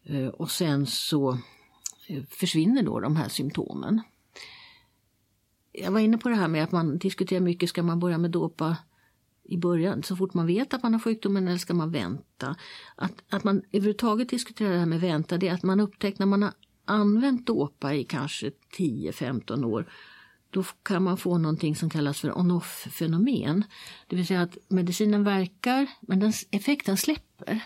Eh, 0.05 0.27
och 0.27 0.51
sen 0.51 0.87
så 0.87 1.39
eh, 2.09 2.23
försvinner 2.31 2.83
då 2.83 3.01
de 3.01 3.17
här 3.17 3.29
symptomen. 3.29 4.03
Jag 5.73 5.91
var 5.91 6.01
inne 6.01 6.19
på 6.19 6.29
det 6.29 6.35
här 6.35 6.49
med 6.49 6.65
att 6.65 6.73
man 6.73 6.99
diskuterar 6.99 7.41
mycket, 7.41 7.69
ska 7.69 7.83
man 7.83 8.01
börja 8.01 8.19
med 8.19 8.31
dopa 8.31 8.77
i 9.45 9.57
början, 9.57 10.03
så 10.03 10.17
fort 10.17 10.35
man 10.35 10.47
vet 10.47 10.75
att 10.75 10.83
man 10.83 10.93
har 10.93 11.01
sjukdomen 11.01 11.49
eller 11.49 11.59
ska 11.59 11.75
man 11.75 11.91
vänta? 11.91 12.57
Att, 12.97 13.23
att 13.29 13.45
man 13.45 13.63
överhuvudtaget 13.73 14.29
diskuterar 14.29 14.73
det 14.73 14.79
här 14.79 14.87
med 14.87 15.01
vänta, 15.01 15.39
det 15.39 15.49
är 15.49 15.55
att 15.55 15.63
man 15.63 15.81
upptäcker 15.81 16.19
när 16.19 16.27
man 16.27 16.43
har 16.43 16.53
använt 16.85 17.47
dopa 17.47 17.95
i 17.95 18.05
kanske 18.05 18.51
10-15 18.77 19.65
år, 19.65 19.93
då 20.51 20.63
kan 20.83 21.03
man 21.03 21.17
få 21.17 21.39
någonting 21.39 21.77
som 21.77 21.91
kallas 21.91 22.21
för 22.21 22.39
on-off-fenomen. 22.39 23.65
Det 24.07 24.17
vill 24.17 24.27
säga 24.27 24.43
att 24.43 24.59
medicinen 24.69 25.25
verkar, 25.25 25.87
men 26.01 26.21
den, 26.21 26.33
effekten 26.51 26.97
släpper. 26.97 27.61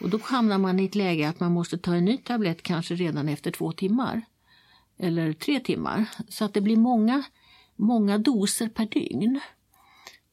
Och 0.00 0.10
då 0.10 0.18
hamnar 0.22 0.58
man 0.58 0.80
i 0.80 0.84
ett 0.84 0.94
läge 0.94 1.28
att 1.28 1.40
man 1.40 1.52
måste 1.52 1.78
ta 1.78 1.94
en 1.94 2.04
ny 2.04 2.16
tablett 2.16 2.62
kanske 2.62 2.94
redan 2.94 3.28
efter 3.28 3.50
två 3.50 3.72
timmar. 3.72 4.22
Eller 4.98 5.32
tre 5.32 5.60
timmar. 5.60 6.06
Så 6.28 6.44
att 6.44 6.54
det 6.54 6.60
blir 6.60 6.76
många, 6.76 7.22
många 7.76 8.18
doser 8.18 8.68
per 8.68 8.86
dygn. 8.86 9.40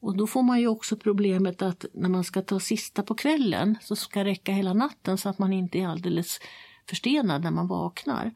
Och 0.00 0.16
då 0.16 0.26
får 0.26 0.42
man 0.42 0.60
ju 0.60 0.68
också 0.68 0.96
problemet 0.96 1.62
att 1.62 1.84
när 1.94 2.08
man 2.08 2.24
ska 2.24 2.42
ta 2.42 2.60
sista 2.60 3.02
på 3.02 3.14
kvällen 3.14 3.78
så 3.82 3.96
ska 3.96 4.24
det 4.24 4.30
räcka 4.30 4.52
hela 4.52 4.72
natten 4.72 5.18
så 5.18 5.28
att 5.28 5.38
man 5.38 5.52
inte 5.52 5.78
är 5.78 5.88
alldeles 5.88 6.40
förstenad 6.88 7.42
när 7.42 7.50
man 7.50 7.66
vaknar. 7.66 8.32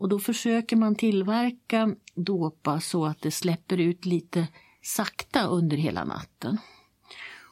Och 0.00 0.08
då 0.08 0.18
försöker 0.18 0.76
man 0.76 0.94
tillverka 0.94 1.94
dopa 2.14 2.80
så 2.80 3.06
att 3.06 3.22
det 3.22 3.30
släpper 3.30 3.80
ut 3.80 4.06
lite 4.06 4.48
sakta 4.82 5.46
under 5.46 5.76
hela 5.76 6.04
natten. 6.04 6.58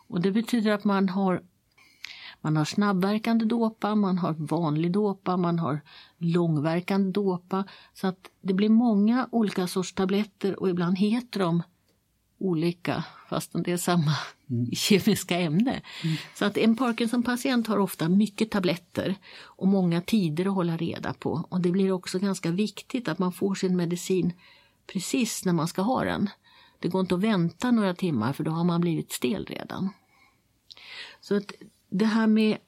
Och 0.08 0.20
det 0.20 0.32
betyder 0.32 0.70
att 0.70 0.84
man 0.84 1.08
har 1.08 1.42
man 2.40 2.56
har 2.56 2.64
snabbverkande 2.64 3.44
dopa, 3.44 3.94
man 3.94 4.18
har 4.18 4.32
vanlig 4.32 4.92
dopa, 4.92 5.36
man 5.36 5.58
har 5.58 5.80
långverkande 6.18 7.10
dopa. 7.10 7.64
Så 7.94 8.06
att 8.06 8.30
det 8.40 8.54
blir 8.54 8.68
många 8.68 9.28
olika 9.32 9.66
sorts 9.66 9.94
tabletter 9.94 10.60
och 10.60 10.70
ibland 10.70 10.98
heter 10.98 11.40
de 11.40 11.62
olika 12.38 13.04
fastän 13.28 13.62
det 13.62 13.72
är 13.72 13.76
samma 13.76 14.12
kemiska 14.72 15.38
ämne. 15.40 15.82
Så 16.34 16.44
att 16.44 16.56
en 16.56 16.76
Parkinson-patient 16.76 17.66
har 17.66 17.78
ofta 17.78 18.08
mycket 18.08 18.50
tabletter 18.50 19.14
och 19.42 19.68
många 19.68 20.00
tider 20.00 20.46
att 20.46 20.54
hålla 20.54 20.76
reda 20.76 21.14
på. 21.14 21.46
Och 21.48 21.60
det 21.60 21.70
blir 21.70 21.92
också 21.92 22.18
ganska 22.18 22.50
viktigt 22.50 23.08
att 23.08 23.18
man 23.18 23.32
får 23.32 23.54
sin 23.54 23.76
medicin 23.76 24.32
precis 24.86 25.44
när 25.44 25.52
man 25.52 25.68
ska 25.68 25.82
ha 25.82 26.04
den. 26.04 26.30
Det 26.78 26.88
går 26.88 27.00
inte 27.00 27.14
att 27.14 27.20
vänta 27.20 27.70
några 27.70 27.94
timmar 27.94 28.32
för 28.32 28.44
då 28.44 28.50
har 28.50 28.64
man 28.64 28.80
blivit 28.80 29.12
stel 29.12 29.46
redan. 29.46 29.90
Så 31.20 31.36
att 31.36 31.52
det 31.90 32.04
här 32.04 32.26
med 32.26 32.58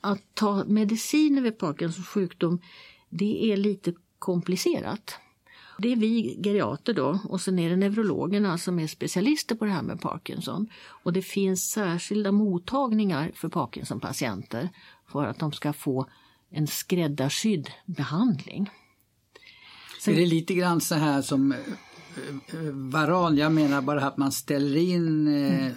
att 0.00 0.34
ta 0.34 0.64
mediciner 0.64 1.42
vid 1.42 1.58
Parkinsons 1.58 2.08
sjukdom, 2.08 2.60
det 3.08 3.52
är 3.52 3.56
lite 3.56 3.94
komplicerat. 4.18 5.18
Det 5.78 5.92
är 5.92 5.96
vi 5.96 6.40
geriater 6.44 6.94
då 6.94 7.18
och 7.24 7.40
sen 7.40 7.58
är 7.58 7.70
det 7.70 7.76
neurologerna 7.76 8.58
som 8.58 8.78
är 8.78 8.86
specialister 8.86 9.54
på 9.54 9.64
det 9.64 9.70
här 9.70 9.82
med 9.82 10.00
Parkinson. 10.00 10.68
Och 11.02 11.12
det 11.12 11.22
finns 11.22 11.70
särskilda 11.70 12.32
mottagningar 12.32 13.32
för 13.34 13.48
Parkinson-patienter 13.48 14.68
för 15.06 15.24
att 15.24 15.38
de 15.38 15.52
ska 15.52 15.72
få 15.72 16.06
en 16.50 16.66
skräddarsydd 16.66 17.70
behandling. 17.86 18.70
Är 20.06 20.14
det 20.14 20.26
lite 20.26 20.54
grann 20.54 20.80
så 20.80 20.94
här 20.94 21.22
som 21.22 21.52
eh, 21.52 21.58
eh, 21.58 22.72
varan, 22.72 23.36
jag 23.36 23.52
menar 23.52 23.82
bara 23.82 24.06
att 24.06 24.16
man 24.16 24.32
ställer 24.32 24.76
in, 24.76 25.28
eh, 25.28 25.72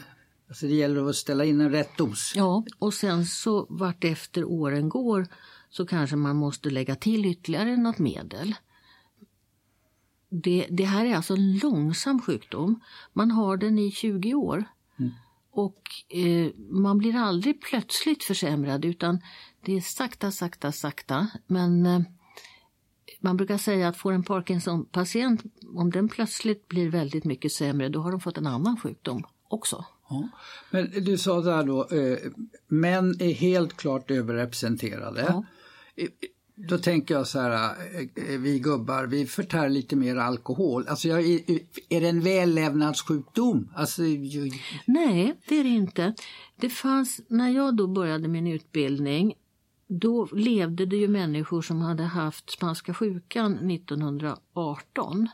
alltså 0.50 0.65
det 0.65 0.74
gäller 0.74 1.10
att 1.10 1.15
ställa 1.15 1.46
in 1.46 1.62
en 1.62 1.72
rätt 1.72 1.98
dos. 1.98 2.34
Ja, 2.36 2.63
och 2.79 2.93
sen 2.93 3.25
så 3.25 3.65
vart 3.70 4.03
efter 4.03 4.43
åren 4.43 4.89
går 4.89 5.27
så 5.70 5.86
kanske 5.86 6.15
man 6.15 6.36
måste 6.36 6.70
lägga 6.70 6.96
till 6.96 7.25
ytterligare 7.25 7.77
något 7.77 8.00
medel. 8.00 8.55
Det, 10.34 10.68
det 10.70 10.86
här 10.86 11.06
är 11.06 11.16
alltså 11.16 11.34
en 11.34 11.58
långsam 11.58 12.22
sjukdom. 12.22 12.80
Man 13.14 13.32
har 13.32 13.58
den 13.58 13.80
i 13.80 13.92
20 13.92 14.34
år. 14.34 14.66
Och 15.52 15.82
eh, 16.10 16.52
man 16.70 16.98
blir 16.98 17.16
aldrig 17.16 17.62
plötsligt 17.62 18.24
försämrad 18.24 18.86
utan 18.86 19.22
det 19.66 19.78
är 19.78 19.82
sakta, 19.82 20.32
sakta, 20.32 20.72
sakta. 20.72 21.28
Men 21.48 21.86
eh, 21.86 22.02
man 23.20 23.38
brukar 23.38 23.58
säga 23.58 23.88
att 23.88 23.98
får 23.98 24.12
en 24.12 24.24
Parkinson-patient, 24.24 25.44
om 25.76 25.92
den 25.92 26.10
plötsligt 26.10 26.68
blir 26.68 26.90
väldigt 26.90 27.26
mycket 27.26 27.52
sämre, 27.52 27.90
då 27.90 28.02
har 28.02 28.12
de 28.12 28.20
fått 28.20 28.38
en 28.38 28.48
annan 28.48 28.80
sjukdom 28.80 29.24
också. 29.48 29.86
Ja. 30.10 30.30
Men 30.70 30.92
du 30.92 31.18
sa 31.18 31.42
där 31.42 31.64
då, 31.64 31.88
eh, 31.90 32.18
män 32.68 33.22
är 33.22 33.34
helt 33.34 33.78
klart 33.78 34.12
överrepresenterade. 34.12 35.26
Ja. 35.28 35.46
Då 36.70 36.77
tänker 36.77 37.13
jag 37.13 37.27
så 37.27 37.39
här, 37.39 37.51
eh, 37.51 38.34
eh, 38.34 38.39
vi 38.39 38.60
gubbar, 38.60 39.06
vi 39.06 39.25
förtär 39.25 39.70
lite 39.70 39.96
mer 39.96 40.15
alkohol. 40.15 40.86
Alltså, 40.88 41.08
jag, 41.08 41.20
eh, 41.20 41.39
är, 41.89 42.01
det 42.01 42.08
en 42.10 42.22
vällevnadssjukdom? 42.22 43.70
Alltså, 43.75 44.03
ju- 44.03 44.51
Nej, 44.86 45.36
det 45.48 45.60
är 45.60 45.63
det 45.63 45.70
inte. 45.70 46.13
Det 46.56 46.70
fanns, 46.70 47.22
när 47.27 47.50
jag 47.50 47.75
då 47.75 47.88
började 47.88 48.27
min 48.27 48.48
utbildning, 48.48 49.34
då 49.88 50.27
levde 50.32 50.86
det 50.86 50.96
ju 50.96 51.08
människor 51.08 51.62
som 51.62 51.82
hade 51.82 52.03
haft 52.03 52.50
spanska 52.51 52.94
sjukan 52.94 53.72
1918. 53.72 55.27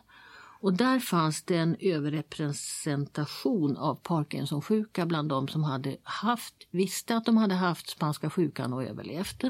Och 0.60 0.74
där 0.74 1.00
fanns 1.00 1.44
det 1.44 1.56
en 1.58 1.76
överrepresentation 1.80 3.78
av 3.78 3.96
Parkinsonsjuka 3.96 5.06
bland 5.06 5.30
de 5.30 5.48
som 5.48 5.64
hade 5.64 5.98
haft, 6.04 6.54
visste 6.72 7.18
att 7.18 7.26
de 7.26 7.38
hade 7.38 7.56
haft 7.56 7.90
spanska 7.90 8.30
sjukan 8.30 8.74
och 8.74 8.84
överlevt. 8.84 9.44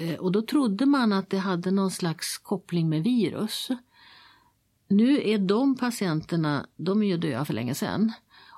Eh, 0.00 0.14
och 0.14 0.32
då 0.32 0.42
trodde 0.42 0.86
man 0.86 1.12
att 1.12 1.30
det 1.30 1.38
hade 1.38 1.70
någon 1.70 1.90
slags 1.90 2.38
koppling 2.38 2.88
med 2.88 3.02
virus. 3.02 3.68
Nu 4.88 5.28
är 5.28 5.38
de 5.38 5.76
patienterna, 5.76 6.66
de 6.76 7.02
är 7.02 7.06
ju 7.06 7.16
döda 7.16 7.44
för 7.44 7.54
länge 7.54 7.74
sedan. 7.74 8.12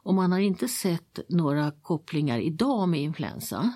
Och 0.05 0.15
man 0.15 0.33
har 0.33 0.39
inte 0.39 0.69
sett 0.69 1.19
några 1.29 1.71
kopplingar 1.71 2.39
idag 2.39 2.89
med 2.89 3.01
influensa. 3.01 3.73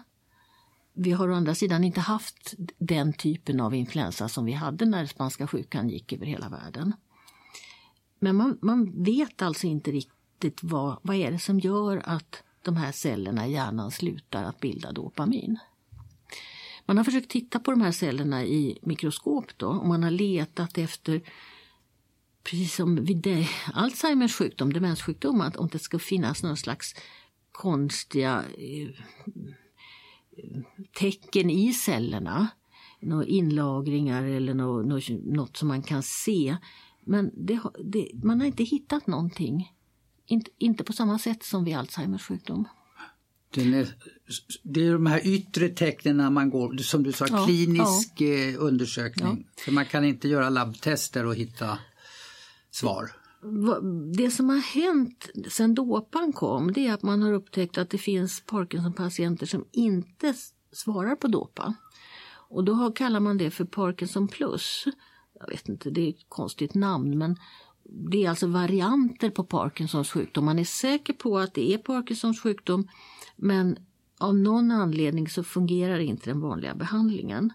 Vi 0.92 1.12
har 1.12 1.28
å 1.28 1.34
andra 1.34 1.54
sidan 1.54 1.84
inte 1.84 2.00
haft 2.00 2.54
den 2.78 3.12
typen 3.12 3.60
av 3.60 3.74
influensa 3.74 4.28
som 4.28 4.44
vi 4.44 4.52
hade 4.52 4.86
när 4.86 5.06
spanska 5.06 5.46
sjukan 5.46 5.88
gick 5.88 6.12
över 6.12 6.26
hela 6.26 6.48
världen. 6.48 6.92
Men 8.18 8.36
man, 8.36 8.58
man 8.62 9.02
vet 9.04 9.42
alltså 9.42 9.66
inte 9.66 9.90
riktigt 9.90 10.60
vad, 10.62 10.98
vad 11.02 11.16
är 11.16 11.30
det 11.30 11.38
som 11.38 11.60
gör 11.60 12.02
att 12.04 12.42
de 12.62 12.76
här 12.76 12.92
cellerna 12.92 13.46
i 13.46 13.52
hjärnan 13.52 13.90
slutar 13.90 14.44
att 14.44 14.60
bilda 14.60 14.92
dopamin. 14.92 15.58
Man 16.86 16.96
har 16.96 17.04
försökt 17.04 17.30
titta 17.30 17.58
på 17.58 17.70
de 17.70 17.80
här 17.80 17.92
cellerna 17.92 18.44
i 18.44 18.78
mikroskop 18.82 19.44
då, 19.56 19.68
och 19.68 19.88
man 19.88 20.02
har 20.02 20.10
letat 20.10 20.78
efter 20.78 21.22
precis 22.42 22.74
som 22.74 23.04
vid 23.04 23.16
det, 23.16 23.48
Alzheimers 23.74 24.34
sjukdom, 24.34 24.72
demenssjukdom, 24.72 25.40
att 25.40 25.56
om 25.56 25.68
det 25.68 25.78
ska 25.78 25.98
finnas 25.98 26.42
någon 26.42 26.56
slags 26.56 26.94
konstiga 27.52 28.44
eh, 28.58 28.88
tecken 30.92 31.50
i 31.50 31.72
cellerna, 31.72 32.48
några 33.00 33.24
inlagringar 33.24 34.22
eller 34.22 34.54
något 35.34 35.56
som 35.56 35.68
man 35.68 35.82
kan 35.82 36.02
se 36.02 36.56
Men 37.00 37.30
det, 37.46 37.60
det, 37.84 38.10
man 38.22 38.40
har 38.40 38.46
inte 38.46 38.64
hittat 38.64 39.06
någonting. 39.06 39.72
Inte, 40.26 40.50
inte 40.58 40.84
på 40.84 40.92
samma 40.92 41.18
sätt 41.18 41.42
som 41.42 41.64
vid 41.64 41.76
Alzheimers 41.76 42.22
sjukdom. 42.22 42.68
Är, 43.54 43.88
det 44.62 44.86
är 44.86 44.92
de 44.92 45.06
här 45.06 45.26
yttre 45.26 45.68
tecknen 45.68 46.16
när 46.16 46.30
man 46.30 46.50
går, 46.50 46.76
som 46.76 47.02
du 47.02 47.12
sa, 47.12 47.26
ja, 47.28 47.44
klinisk 47.44 48.12
ja. 48.20 48.26
Eh, 48.26 48.54
undersökning. 48.58 49.46
Ja. 49.56 49.62
För 49.62 49.72
man 49.72 49.86
kan 49.86 50.04
inte 50.04 50.28
göra 50.28 50.48
labbtester 50.48 51.26
och 51.26 51.34
hitta 51.34 51.78
svar. 52.70 53.10
Det 54.16 54.30
som 54.30 54.48
har 54.48 54.56
hänt 54.56 55.30
sen 55.50 55.74
dåpan 55.74 56.32
kom 56.32 56.72
det 56.72 56.86
är 56.86 56.92
att 56.92 57.02
man 57.02 57.22
har 57.22 57.32
upptäckt 57.32 57.78
att 57.78 57.90
det 57.90 57.98
finns 57.98 58.42
Parkinson-patienter 58.46 59.46
som 59.46 59.64
inte 59.72 60.34
svarar 60.72 61.16
på 61.16 61.28
dåpa. 61.28 61.74
Och 62.48 62.64
då 62.64 62.92
kallar 62.92 63.20
man 63.20 63.38
det 63.38 63.50
för 63.50 63.64
Parkinson 63.64 64.28
plus. 64.28 64.84
Jag 65.40 65.48
vet 65.48 65.68
inte, 65.68 65.90
det 65.90 66.00
är 66.00 66.08
ett 66.08 66.26
konstigt 66.28 66.74
namn 66.74 67.18
men 67.18 67.36
det 68.10 68.24
är 68.24 68.30
alltså 68.30 68.46
varianter 68.46 69.30
på 69.30 69.44
Parkinsons 69.44 70.10
sjukdom. 70.10 70.44
Man 70.44 70.58
är 70.58 70.64
säker 70.64 71.12
på 71.12 71.38
att 71.38 71.54
det 71.54 71.74
är 71.74 71.78
Parkinsons 71.78 72.40
sjukdom 72.40 72.88
men 73.36 73.78
av 74.18 74.36
någon 74.36 74.70
anledning 74.70 75.28
så 75.28 75.44
fungerar 75.44 75.98
inte 75.98 76.30
den 76.30 76.40
vanliga 76.40 76.74
behandlingen. 76.74 77.52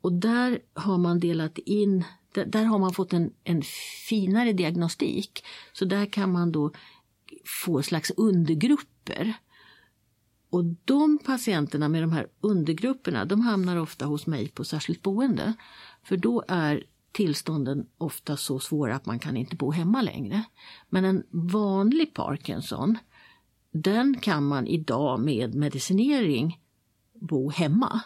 Och 0.00 0.12
där 0.12 0.62
har 0.74 0.98
man 0.98 1.20
delat 1.20 1.58
in, 1.58 2.04
där, 2.34 2.44
där 2.44 2.64
har 2.64 2.78
man 2.78 2.92
fått 2.92 3.12
en, 3.12 3.32
en 3.44 3.62
finare 4.08 4.52
diagnostik. 4.52 5.44
Så 5.72 5.84
där 5.84 6.06
kan 6.06 6.32
man 6.32 6.52
då 6.52 6.72
få 7.64 7.82
slags 7.82 8.10
undergrupper. 8.10 9.34
Och 10.50 10.64
de 10.84 11.18
patienterna 11.18 11.88
med 11.88 12.02
de 12.02 12.12
här 12.12 12.26
undergrupperna 12.40 13.24
de 13.24 13.40
hamnar 13.40 13.76
ofta 13.76 14.06
hos 14.06 14.26
mig 14.26 14.48
på 14.48 14.64
särskilt 14.64 15.02
boende. 15.02 15.54
För 16.02 16.16
då 16.16 16.44
är 16.48 16.84
tillstånden 17.12 17.86
ofta 17.98 18.36
så 18.36 18.58
svåra 18.58 18.94
att 18.96 19.06
man 19.06 19.18
kan 19.18 19.36
inte 19.36 19.56
bo 19.56 19.70
hemma 19.70 20.02
längre. 20.02 20.44
Men 20.88 21.04
en 21.04 21.22
vanlig 21.30 22.14
Parkinson 22.14 22.98
den 23.74 24.20
kan 24.20 24.46
man 24.46 24.66
idag 24.66 25.20
med 25.20 25.54
medicinering 25.54 26.60
bo 27.14 27.50
hemma. 27.50 28.00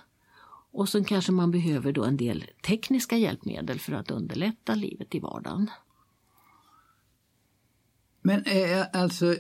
Och 0.71 0.89
så 0.89 1.05
kanske 1.05 1.33
man 1.33 1.51
behöver 1.51 1.93
då 1.93 2.05
en 2.05 2.17
del 2.17 2.45
tekniska 2.67 3.17
hjälpmedel 3.17 3.79
för 3.79 3.93
att 3.93 4.11
underlätta 4.11 4.75
livet 4.75 5.15
i 5.15 5.21
vardagen. 5.21 5.71
Men 8.23 8.43
eh, 8.45 8.87
alltså, 8.93 9.37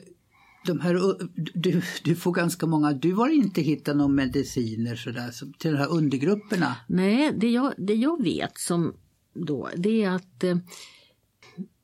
de 0.66 0.80
här, 0.80 1.16
du, 1.54 1.82
du 2.04 2.16
får 2.16 2.32
ganska 2.32 2.66
många, 2.66 2.92
du 2.92 3.12
har 3.12 3.28
inte 3.28 3.60
hittat 3.60 3.96
några 3.96 4.12
mediciner 4.12 4.96
sådär, 4.96 5.32
till 5.58 5.72
de 5.72 5.76
här 5.76 5.90
undergrupperna? 5.90 6.76
Nej, 6.86 7.32
det 7.36 7.50
jag, 7.50 7.74
det 7.78 7.94
jag 7.94 8.22
vet 8.22 8.58
som 8.58 8.94
då, 9.34 9.68
det 9.76 10.02
är 10.02 10.10
att 10.10 10.44
eh, 10.44 10.56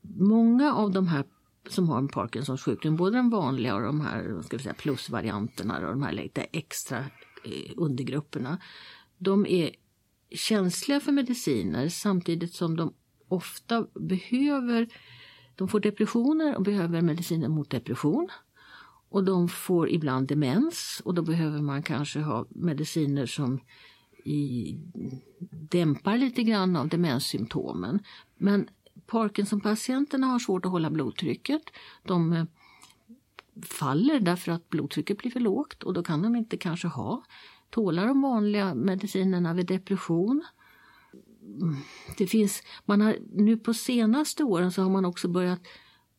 många 0.03 0.75
av 0.75 0.93
de 0.93 1.09
här 1.09 1.25
som 1.69 1.89
har 1.89 1.99
en 1.99 2.09
Parkinsons 2.09 2.63
sjukdom, 2.63 2.97
både 2.97 3.17
den 3.17 3.31
vanliga 3.31 3.75
och 3.75 3.83
de 3.83 4.01
här 4.01 4.43
ska 4.43 4.57
vi 4.57 4.63
säga, 4.63 4.75
plusvarianterna 4.75 5.77
och 5.77 5.83
de 5.83 6.03
här 6.03 6.13
lite 6.13 6.43
extra 6.43 6.99
eh, 7.45 7.73
undergrupperna, 7.77 8.59
de 9.19 9.47
är 9.47 9.71
känsliga 10.31 11.01
för 11.01 11.13
mediciner 11.13 11.89
samtidigt 11.89 12.55
som 12.55 12.77
de 12.77 12.95
ofta 13.29 13.87
behöver, 13.95 14.89
de 15.55 15.69
får 15.69 15.81
depressioner 15.81 16.57
och 16.57 16.63
behöver 16.63 17.03
mediciner 17.03 17.49
mot 17.49 17.71
depression. 17.71 18.29
Och 19.09 19.25
de 19.25 19.49
får 19.49 19.91
ibland 19.91 20.29
demens 20.29 21.03
och 21.05 21.15
då 21.15 21.23
behöver 21.23 21.63
man 21.63 21.83
kanske 21.83 22.21
ha 22.21 22.47
mediciner 22.51 23.27
som 23.27 23.61
i, 24.25 24.79
dämpar 25.51 26.17
lite 26.17 26.43
grann 26.43 26.77
av 26.77 26.89
demenssymptomen. 26.89 27.99
Men 28.37 28.69
Parkinson-patienterna 29.07 30.27
har 30.27 30.39
svårt 30.39 30.65
att 30.65 30.71
hålla 30.71 30.91
blodtrycket. 30.91 31.63
De 32.03 32.33
eh, 32.33 32.45
faller 33.63 34.21
därför 34.21 34.53
att 34.53 34.69
blodtrycket 34.69 35.19
blir 35.19 35.31
för 35.31 35.41
lågt 35.41 35.83
och 35.83 35.95
då 35.95 36.03
kan 36.03 36.23
de 36.23 36.37
inte 36.37 36.57
kanske 36.57 36.89
ha 36.89 37.25
tåla 37.71 38.05
de 38.05 38.23
vanliga 38.23 38.75
medicinerna 38.75 39.55
vid 39.55 39.67
depression. 39.67 40.45
Mm, 41.43 41.77
det 42.19 42.27
finns, 42.27 42.63
man 42.85 43.01
har, 43.01 43.17
nu 43.33 43.57
på 43.57 43.75
senaste 43.75 44.45
åren 44.45 44.73
så 44.73 44.83
har 44.83 44.91
man 44.91 45.05
också 45.05 45.29
börjat 45.29 45.61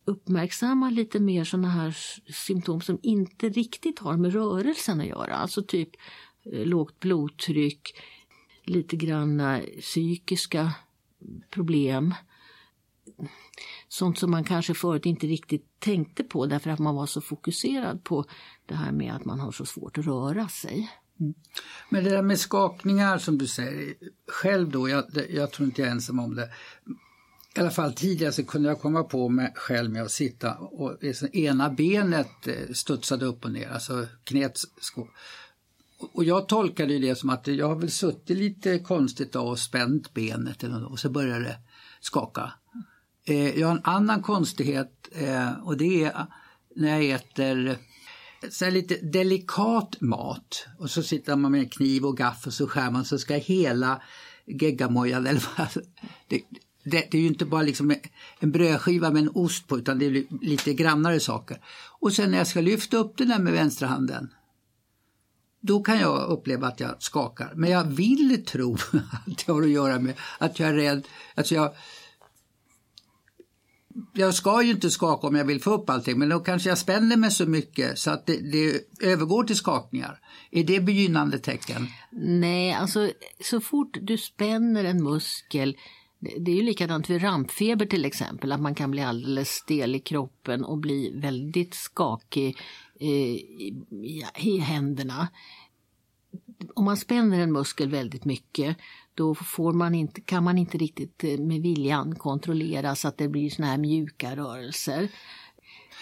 uppmärksamma 0.05 0.89
lite 0.89 1.19
mer 1.19 1.43
sådana 1.43 1.69
här 1.69 1.97
symptom 2.33 2.81
som 2.81 2.99
inte 3.01 3.49
riktigt 3.49 3.99
har 3.99 4.17
med 4.17 4.33
rörelsen 4.33 5.01
att 5.01 5.07
göra. 5.07 5.35
Alltså 5.35 5.63
typ 5.63 5.89
eh, 6.43 6.65
lågt 6.65 6.99
blodtryck, 6.99 8.01
lite 8.63 8.95
grann 8.95 9.61
psykiska 9.81 10.73
problem 11.49 12.13
sånt 13.87 14.19
som 14.19 14.31
man 14.31 14.43
kanske 14.43 14.73
förut 14.73 15.05
inte 15.05 15.27
riktigt 15.27 15.79
tänkte 15.79 16.23
på 16.23 16.45
därför 16.45 16.69
att 16.69 16.79
man 16.79 16.95
var 16.95 17.05
så 17.05 17.21
fokuserad 17.21 18.03
på 18.03 18.25
det 18.65 18.75
här 18.75 18.91
med 18.91 19.15
att 19.15 19.25
man 19.25 19.39
har 19.39 19.51
så 19.51 19.65
svårt 19.65 19.97
att 19.97 20.05
röra 20.05 20.47
sig. 20.47 20.91
Mm. 21.19 21.33
Men 21.89 22.03
det 22.03 22.09
där 22.09 22.21
med 22.21 22.39
skakningar 22.39 23.17
som 23.17 23.37
du 23.37 23.47
säger, 23.47 23.93
själv 24.27 24.69
då, 24.69 24.89
jag, 24.89 25.03
jag 25.29 25.51
tror 25.51 25.65
inte 25.65 25.81
jag 25.81 25.87
är 25.87 25.91
ensam 25.91 26.19
om 26.19 26.35
det. 26.35 26.49
I 27.55 27.59
alla 27.59 27.71
fall 27.71 27.93
tidigare 27.93 28.31
så 28.31 28.45
kunde 28.45 28.69
jag 28.69 28.81
komma 28.81 29.03
på 29.03 29.29
mig 29.29 29.51
själv 29.55 29.91
med 29.91 30.03
att 30.03 30.11
sitta 30.11 30.57
och 30.57 30.97
ena 31.33 31.69
benet 31.69 32.47
eh, 32.47 32.73
studsade 32.73 33.25
upp 33.25 33.45
och 33.45 33.51
ner, 33.51 33.69
alltså 33.69 34.07
knät 34.23 34.59
och 36.13 36.23
jag 36.23 36.47
tolkade 36.47 36.99
det 36.99 37.15
som 37.15 37.29
att 37.29 37.47
jag 37.47 37.67
har 37.67 37.75
väl 37.75 37.91
suttit 37.91 38.37
lite 38.37 38.79
konstigt 38.79 39.35
och 39.35 39.59
spänt 39.59 40.13
benet 40.13 40.63
eller 40.63 40.91
och 40.91 40.99
så 40.99 41.09
började 41.09 41.43
det 41.43 41.57
skaka. 42.01 42.51
Eh, 43.25 43.59
jag 43.59 43.67
har 43.67 43.75
en 43.75 43.81
annan 43.83 44.21
konstighet 44.21 45.09
eh, 45.11 45.51
och 45.63 45.77
det 45.77 46.03
är 46.03 46.25
när 46.75 46.99
jag 46.99 47.09
äter 47.09 47.77
så 48.49 48.69
lite 48.69 48.95
delikat 48.95 50.01
mat 50.01 50.67
och 50.79 50.89
så 50.89 51.03
sitter 51.03 51.35
man 51.35 51.51
med 51.51 51.73
kniv 51.73 52.05
och 52.05 52.17
gaffel 52.17 52.47
och 52.47 52.53
så 52.53 52.67
skär 52.67 52.91
man 52.91 53.05
så 53.05 53.17
ska 53.17 53.35
hela 53.35 54.01
geggamojan 54.45 55.27
eller 55.27 55.43
vad 55.57 55.67
det, 56.27 56.41
det, 56.83 57.11
det, 57.11 57.17
är 57.17 57.21
ju 57.21 57.27
inte 57.27 57.45
bara 57.45 57.61
liksom 57.61 57.95
en 58.39 58.51
brödskiva 58.51 59.11
med 59.11 59.21
en 59.21 59.31
ost 59.33 59.67
på 59.67 59.77
utan 59.77 59.99
det 59.99 60.05
är 60.05 60.25
lite 60.41 60.73
grannare 60.73 61.19
saker. 61.19 61.57
Och 61.99 62.13
sen 62.13 62.31
när 62.31 62.37
jag 62.37 62.47
ska 62.47 62.61
lyfta 62.61 62.97
upp 62.97 63.17
den 63.17 63.27
där 63.27 63.39
med 63.39 63.53
vänstra 63.53 63.87
handen 63.87 64.29
då 65.61 65.83
kan 65.83 65.99
jag 65.99 66.29
uppleva 66.29 66.67
att 66.67 66.79
jag 66.79 67.03
skakar. 67.03 67.51
Men 67.55 67.69
jag 67.69 67.83
vill 67.83 68.45
tro 68.45 68.73
att 69.25 69.45
det 69.45 69.51
har 69.51 69.61
att 69.61 69.69
göra 69.69 69.99
med 69.99 70.13
att 70.37 70.59
jag 70.59 70.69
är 70.69 70.73
rädd. 70.73 71.07
Alltså 71.35 71.55
jag, 71.55 71.73
jag 74.13 74.33
ska 74.33 74.63
ju 74.63 74.71
inte 74.71 74.89
skaka 74.89 75.27
om 75.27 75.35
jag 75.35 75.45
vill 75.45 75.61
få 75.61 75.73
upp 75.73 75.89
allting 75.89 76.19
men 76.19 76.29
då 76.29 76.39
kanske 76.39 76.69
jag 76.69 76.77
spänner 76.77 77.17
mig 77.17 77.31
så 77.31 77.45
mycket 77.45 77.99
så 77.99 78.11
att 78.11 78.25
det, 78.25 78.51
det 78.51 78.81
övergår 79.01 79.43
till 79.43 79.55
skakningar. 79.55 80.19
Är 80.51 80.63
det 80.63 80.79
begynnande 80.79 81.39
tecken? 81.39 81.87
Nej, 82.11 82.73
alltså 82.73 83.11
så 83.43 83.61
fort 83.61 83.97
du 84.01 84.17
spänner 84.17 84.83
en 84.83 85.03
muskel 85.03 85.77
det 86.19 86.51
är 86.51 86.55
ju 86.55 86.61
likadant 86.61 87.09
vid 87.09 87.23
rampfeber 87.23 87.85
till 87.85 88.05
exempel, 88.05 88.51
att 88.51 88.61
man 88.61 88.75
kan 88.75 88.91
bli 88.91 89.01
alldeles 89.01 89.49
stel 89.49 89.95
i 89.95 89.99
kroppen 89.99 90.63
och 90.63 90.77
bli 90.77 91.11
väldigt 91.15 91.73
skakig 91.73 92.57
eh, 92.99 93.09
i, 93.09 94.25
i 94.37 94.57
händerna. 94.57 95.27
Om 96.73 96.85
man 96.85 96.97
spänner 96.97 97.39
en 97.39 97.51
muskel 97.51 97.89
väldigt 97.89 98.25
mycket 98.25 98.77
då 99.15 99.35
får 99.35 99.73
man 99.73 99.95
inte, 99.95 100.21
kan 100.21 100.43
man 100.43 100.57
inte 100.57 100.77
riktigt 100.77 101.23
eh, 101.23 101.39
med 101.39 101.61
viljan 101.61 102.15
kontrollera 102.15 102.95
så 102.95 103.07
att 103.07 103.17
det 103.17 103.27
blir 103.27 103.49
såna 103.49 103.67
här 103.67 103.77
mjuka 103.77 104.35
rörelser. 104.35 105.09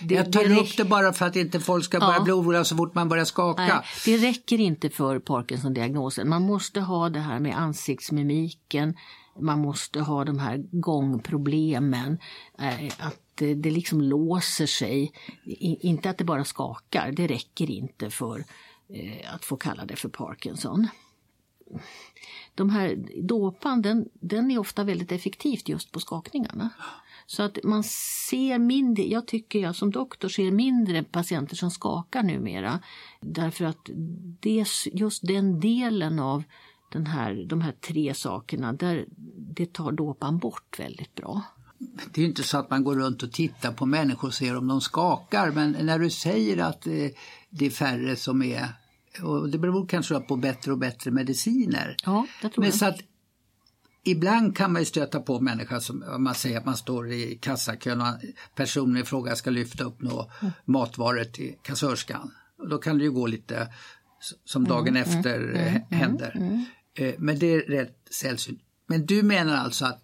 Det, 0.02 0.16
jag 0.16 0.32
tar 0.32 0.44
det 0.44 0.56
upp 0.56 0.78
det 0.78 0.86
bara 0.86 1.14
för 1.14 1.26
att 1.26 1.36
inte 1.36 1.60
folk 1.60 1.86
ska 1.86 2.00
börja 2.00 2.14
ja. 2.14 2.24
bli 2.24 2.34
oroliga 2.34 2.64
så 2.64 2.78
fort 2.78 2.96
man 2.96 3.10
börjar 3.10 3.26
skaka. 3.26 3.62
Nej, 3.62 3.84
det 4.06 4.18
räcker 4.18 4.60
inte 4.60 4.90
för 4.90 5.20
Parkinson-diagnosen. 5.20 6.30
Man 6.30 6.42
måste 6.42 6.82
ha 6.82 7.10
det 7.10 7.20
här 7.20 7.40
med 7.40 7.58
ansiktsmimiken, 7.58 8.96
man 9.40 9.60
måste 9.60 10.00
ha 10.00 10.26
de 10.26 10.40
här 10.40 10.64
gångproblemen, 10.72 12.18
eh, 12.60 12.86
att 13.00 13.20
det 13.36 13.72
liksom 13.72 14.02
låser 14.02 14.66
sig. 14.66 15.12
Inte 15.60 16.10
att 16.10 16.18
det 16.18 16.24
bara 16.24 16.44
skakar, 16.44 17.12
det 17.12 17.28
räcker 17.28 17.72
inte 17.72 18.10
för 18.10 18.44
eh, 18.90 19.34
att 19.34 19.46
få 19.46 19.58
kalla 19.58 19.86
det 19.86 19.96
för 19.96 20.10
Parkinson 20.10 20.88
de 22.56 22.70
här 22.70 23.06
dåpan 23.22 23.82
den, 23.82 24.10
den 24.14 24.52
är 24.52 24.58
ofta 24.58 24.84
väldigt 24.84 25.12
effektivt 25.12 25.70
just 25.70 25.92
på 25.92 26.00
skakningarna. 26.00 26.70
Så 27.26 27.44
att 27.44 27.58
man 27.64 27.84
ser 27.84 28.60
mindre, 28.60 29.04
jag 29.04 29.28
tycker 29.28 29.60
jag 29.60 29.76
som 29.76 29.92
doktor 29.92 30.30
ser 30.30 30.52
mindre 30.52 31.04
patienter 31.04 31.56
som 31.56 31.72
skakar 31.72 32.24
numera. 32.24 32.80
Därför 33.22 33.66
att 33.66 33.90
det, 34.40 34.66
just 34.94 35.28
den 35.28 35.60
delen 35.60 36.20
av 36.20 36.44
den 36.92 37.06
här, 37.06 37.46
de 37.48 37.62
här 37.62 37.72
tre 37.72 38.14
sakerna, 38.14 38.74
där, 38.74 39.06
det 39.38 39.74
tar 39.74 39.92
dåpan 39.92 40.38
bort 40.38 40.80
väldigt 40.80 41.16
bra. 41.16 41.42
Det 42.14 42.22
är 42.22 42.26
inte 42.26 42.44
så 42.44 42.58
att 42.58 42.70
man 42.70 42.84
går 42.84 42.96
runt 42.96 43.24
och 43.24 43.32
tittar 43.32 43.72
på 43.72 43.86
människor 43.86 44.28
och 44.28 44.34
ser 44.34 44.58
om 44.58 44.68
de 44.68 44.82
skakar 44.82 45.52
men 45.52 45.72
när 45.72 46.00
du 46.00 46.10
säger 46.10 46.58
att 46.58 46.88
eh, 46.88 46.94
det 47.50 47.66
är 47.66 47.70
färre 47.70 48.16
som 48.16 48.42
är 48.42 48.68
och 49.22 49.50
det 49.50 49.58
beror 49.58 49.88
kanske 49.88 50.20
på 50.20 50.36
bättre 50.36 50.72
och 50.72 50.78
bättre 50.78 51.12
mediciner. 51.12 51.96
Ja, 52.06 52.28
det 52.42 52.50
tror 52.50 52.62
Men 52.62 52.70
jag. 52.70 52.80
Så 52.80 52.86
att, 52.86 53.00
ibland 54.04 54.58
kan 54.58 54.74
man 54.74 54.82
ju 54.82 54.86
stöta 54.86 55.20
på 55.20 55.40
människor 55.40 55.80
som 55.80 56.04
man 56.18 56.36
säger 56.36 56.58
att 56.58 56.66
man 56.66 56.78
står 56.78 57.12
i 57.12 57.40
kassakön 57.42 58.02
och 58.02 58.08
personen 58.56 58.98
i 58.98 59.04
fråga 59.04 59.36
ska 59.36 59.50
lyfta 59.50 59.84
upp 59.84 60.02
några 60.02 60.26
mm. 60.42 60.54
matvaror 60.66 61.24
till 61.24 61.56
kassörskan. 61.62 62.32
Då 62.70 62.78
kan 62.78 62.98
det 62.98 63.04
ju 63.04 63.12
gå 63.12 63.28
lite 63.28 63.68
som 64.46 64.64
dagen 64.64 64.96
mm, 64.96 65.02
efter 65.02 65.40
mm, 65.40 65.58
mm 65.58 65.82
händer. 65.90 66.32
Mm, 66.36 66.48
mm, 66.48 66.66
eh, 66.94 67.16
Men 67.18 67.40
det 67.40 67.54
är 67.54 67.60
rätt 67.60 67.98
sällsynt. 68.12 68.62
Men 68.88 69.06
du 69.06 69.24
menar 69.24 69.56
alltså 69.56 69.86
att 69.86 70.04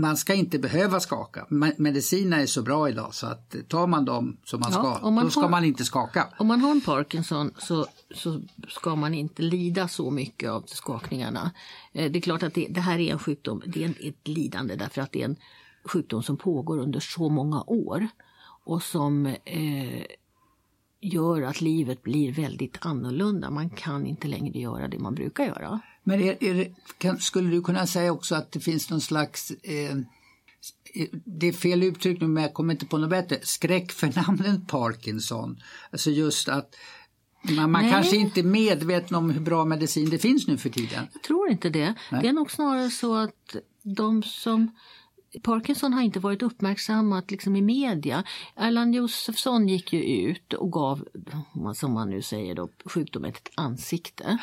man 0.00 0.16
ska 0.16 0.34
inte 0.34 0.58
behöva 0.58 1.00
skaka. 1.00 1.46
Medicinerna 1.76 2.42
är 2.42 2.46
så 2.46 2.62
bra 2.62 2.88
idag 2.88 3.14
så 3.14 3.26
att 3.26 3.54
tar 3.68 3.86
man 3.86 4.04
dem 4.04 4.36
som 4.44 4.60
man 4.60 4.72
ja, 4.72 4.98
ska, 4.98 5.10
man 5.10 5.24
då 5.24 5.30
ska 5.30 5.40
har, 5.40 5.48
man 5.48 5.64
inte 5.64 5.84
skaka. 5.84 6.28
Om 6.38 6.46
man 6.46 6.60
har 6.60 6.70
en 6.70 6.80
Parkinson 6.80 7.50
så, 7.58 7.86
så 8.14 8.40
ska 8.68 8.96
man 8.96 9.14
inte 9.14 9.42
lida 9.42 9.88
så 9.88 10.10
mycket 10.10 10.50
av 10.50 10.64
skakningarna. 10.66 11.50
Eh, 11.92 12.10
det 12.10 12.18
är 12.18 12.20
klart 12.20 12.42
att 12.42 12.54
det, 12.54 12.66
det 12.70 12.80
här 12.80 12.98
är 12.98 13.12
en 13.12 13.18
sjukdom, 13.18 13.62
det 13.66 13.84
är 13.84 14.08
ett 14.08 14.28
lidande 14.28 14.76
därför 14.76 15.02
att 15.02 15.12
det 15.12 15.20
är 15.20 15.24
en 15.24 15.36
sjukdom 15.84 16.22
som 16.22 16.36
pågår 16.36 16.78
under 16.78 17.00
så 17.00 17.28
många 17.28 17.62
år 17.66 18.08
och 18.64 18.82
som 18.82 19.26
eh, 19.26 20.04
gör 21.00 21.42
att 21.42 21.60
livet 21.60 22.02
blir 22.02 22.32
väldigt 22.32 22.78
annorlunda. 22.80 23.50
Man 23.50 23.70
kan 23.70 24.06
inte 24.06 24.28
längre 24.28 24.58
göra 24.58 24.88
det 24.88 24.98
man 24.98 25.14
brukar 25.14 25.44
göra. 25.44 25.80
Men 26.02 26.20
är, 26.20 26.44
är 26.44 26.54
det, 26.54 26.74
kan, 26.98 27.18
skulle 27.20 27.50
du 27.50 27.62
kunna 27.62 27.86
säga 27.86 28.12
också 28.12 28.34
att 28.34 28.52
det 28.52 28.60
finns 28.60 28.90
någon 28.90 29.00
slags 29.00 29.50
eh, 29.50 29.96
det 31.24 31.46
är 31.46 31.52
fel 31.52 31.82
uttryck 31.82 32.20
nu 32.20 32.28
men 32.28 32.42
jag 32.42 32.54
kommer 32.54 32.74
inte 32.74 32.86
på 32.86 32.98
något 32.98 33.10
bättre. 33.10 33.38
Skräck 33.42 33.92
för 33.92 34.26
namnet 34.26 34.68
Parkinson. 34.68 35.60
Alltså 35.90 36.10
just 36.10 36.48
att 36.48 36.76
man, 37.42 37.70
man 37.70 37.90
kanske 37.90 38.16
inte 38.16 38.40
är 38.40 38.44
medveten 38.44 39.16
om 39.16 39.30
hur 39.30 39.40
bra 39.40 39.64
medicin 39.64 40.10
det 40.10 40.18
finns 40.18 40.46
nu 40.46 40.58
för 40.58 40.68
tiden. 40.68 41.06
Jag 41.12 41.22
tror 41.22 41.50
inte 41.50 41.70
det. 41.70 41.94
Nej. 42.10 42.22
Det 42.22 42.28
är 42.28 42.32
nog 42.32 42.50
snarare 42.50 42.90
så 42.90 43.14
att 43.14 43.56
de 43.82 44.22
som 44.22 44.70
Parkinson 45.42 45.92
har 45.92 46.02
inte 46.02 46.20
varit 46.20 46.42
uppmärksammat 46.42 47.30
liksom 47.30 47.56
i 47.56 47.62
media. 47.62 48.24
Erland 48.56 48.94
Josefsson 48.94 49.68
gick 49.68 49.92
ju 49.92 50.02
ut 50.02 50.52
och 50.52 50.72
gav, 50.72 51.08
som 51.74 51.92
man 51.92 52.10
nu 52.10 52.22
säger, 52.22 52.54
då, 52.54 52.68
sjukdomen 52.84 53.30
ett 53.30 53.50
ansikte. 53.54 54.38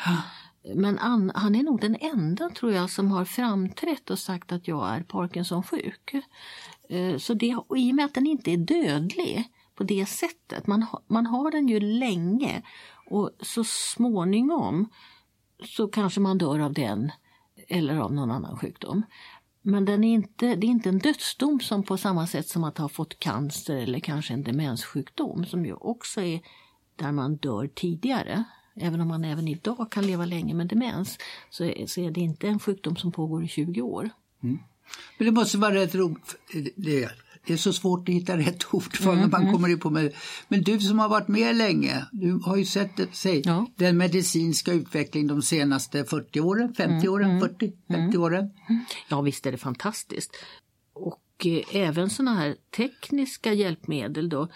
Men 0.74 0.98
an, 0.98 1.32
han 1.34 1.54
är 1.54 1.62
nog 1.62 1.80
den 1.80 1.96
enda 2.00 2.50
tror 2.50 2.72
jag 2.72 2.90
som 2.90 3.10
har 3.10 3.24
framträtt 3.24 4.10
och 4.10 4.18
sagt 4.18 4.52
att 4.52 4.68
jag 4.68 4.88
är 4.88 5.02
Parkinson-sjuk. 5.02 6.14
Eh, 6.88 7.16
så 7.16 7.34
det, 7.34 7.56
och 7.56 7.78
I 7.78 7.92
och 7.92 7.96
med 7.96 8.04
att 8.04 8.14
den 8.14 8.26
inte 8.26 8.52
är 8.52 8.56
dödlig 8.56 9.44
på 9.74 9.84
det 9.84 10.06
sättet, 10.06 10.66
man, 10.66 10.86
man 11.06 11.26
har 11.26 11.50
den 11.50 11.68
ju 11.68 11.80
länge 11.80 12.62
och 13.10 13.30
så 13.40 13.64
småningom 13.64 14.88
så 15.64 15.88
kanske 15.88 16.20
man 16.20 16.38
dör 16.38 16.58
av 16.58 16.72
den 16.72 17.12
eller 17.68 17.96
av 17.96 18.12
någon 18.12 18.30
annan 18.30 18.56
sjukdom. 18.56 19.02
Men 19.62 19.84
den 19.84 20.04
är 20.04 20.14
inte, 20.14 20.56
det 20.56 20.66
är 20.66 20.70
inte 20.70 20.88
en 20.88 20.98
dödsdom 20.98 21.60
som 21.60 21.82
på 21.82 21.96
samma 21.96 22.26
sätt 22.26 22.48
som 22.48 22.64
att 22.64 22.78
ha 22.78 22.88
fått 22.88 23.18
cancer 23.18 23.76
eller 23.76 24.00
kanske 24.00 24.34
en 24.34 24.42
demenssjukdom 24.42 25.44
som 25.44 25.66
ju 25.66 25.74
också 25.74 26.20
är 26.20 26.40
där 26.96 27.12
man 27.12 27.36
dör 27.36 27.66
tidigare. 27.74 28.44
Även 28.80 29.00
om 29.00 29.08
man 29.08 29.24
även 29.24 29.48
idag 29.48 29.88
kan 29.90 30.06
leva 30.06 30.24
länge 30.24 30.54
med 30.54 30.66
demens 30.66 31.18
så 31.50 31.64
är, 31.64 31.86
så 31.86 32.00
är 32.00 32.10
det 32.10 32.20
inte 32.20 32.48
en 32.48 32.58
sjukdom 32.58 32.96
som 32.96 33.12
pågår 33.12 33.44
i 33.44 33.48
20 33.48 33.82
år. 33.82 34.10
Mm. 34.42 34.58
Men 35.18 35.26
det 35.26 35.32
måste 35.32 35.58
vara 35.58 35.74
rätt 35.74 35.94
roligt. 35.94 36.36
Det, 36.76 37.08
är 37.46 37.56
så 37.56 37.72
svårt 37.72 38.08
att 38.08 38.14
hitta 38.14 38.36
rätt 38.36 38.74
ord 38.74 38.96
för 38.96 39.12
mm, 39.12 39.20
när 39.20 39.28
man 39.28 39.42
mm. 39.42 39.52
kommer 39.52 39.68
in 39.68 39.80
på 39.80 39.90
med. 39.90 40.14
Men 40.48 40.62
du 40.62 40.80
som 40.80 40.98
har 40.98 41.08
varit 41.08 41.28
med 41.28 41.56
länge, 41.56 42.06
du 42.12 42.32
har 42.32 42.56
ju 42.56 42.64
sett 42.64 43.00
säg, 43.12 43.42
ja. 43.44 43.66
den 43.76 43.96
medicinska 43.96 44.72
utvecklingen 44.72 45.28
de 45.28 45.42
senaste 45.42 46.04
40 46.04 46.40
åren, 46.40 46.74
50 46.74 46.92
mm, 46.92 47.12
åren, 47.12 47.40
40, 47.40 47.64
mm, 47.64 47.76
50 47.88 48.16
mm. 48.16 48.22
åren. 48.22 48.50
Ja 49.08 49.20
visst 49.20 49.46
är 49.46 49.52
det 49.52 49.58
fantastiskt. 49.58 50.36
Och 50.92 51.46
eh, 51.46 51.76
även 51.76 52.10
sådana 52.10 52.34
här 52.34 52.56
tekniska 52.76 53.52
hjälpmedel 53.52 54.28
då 54.28 54.48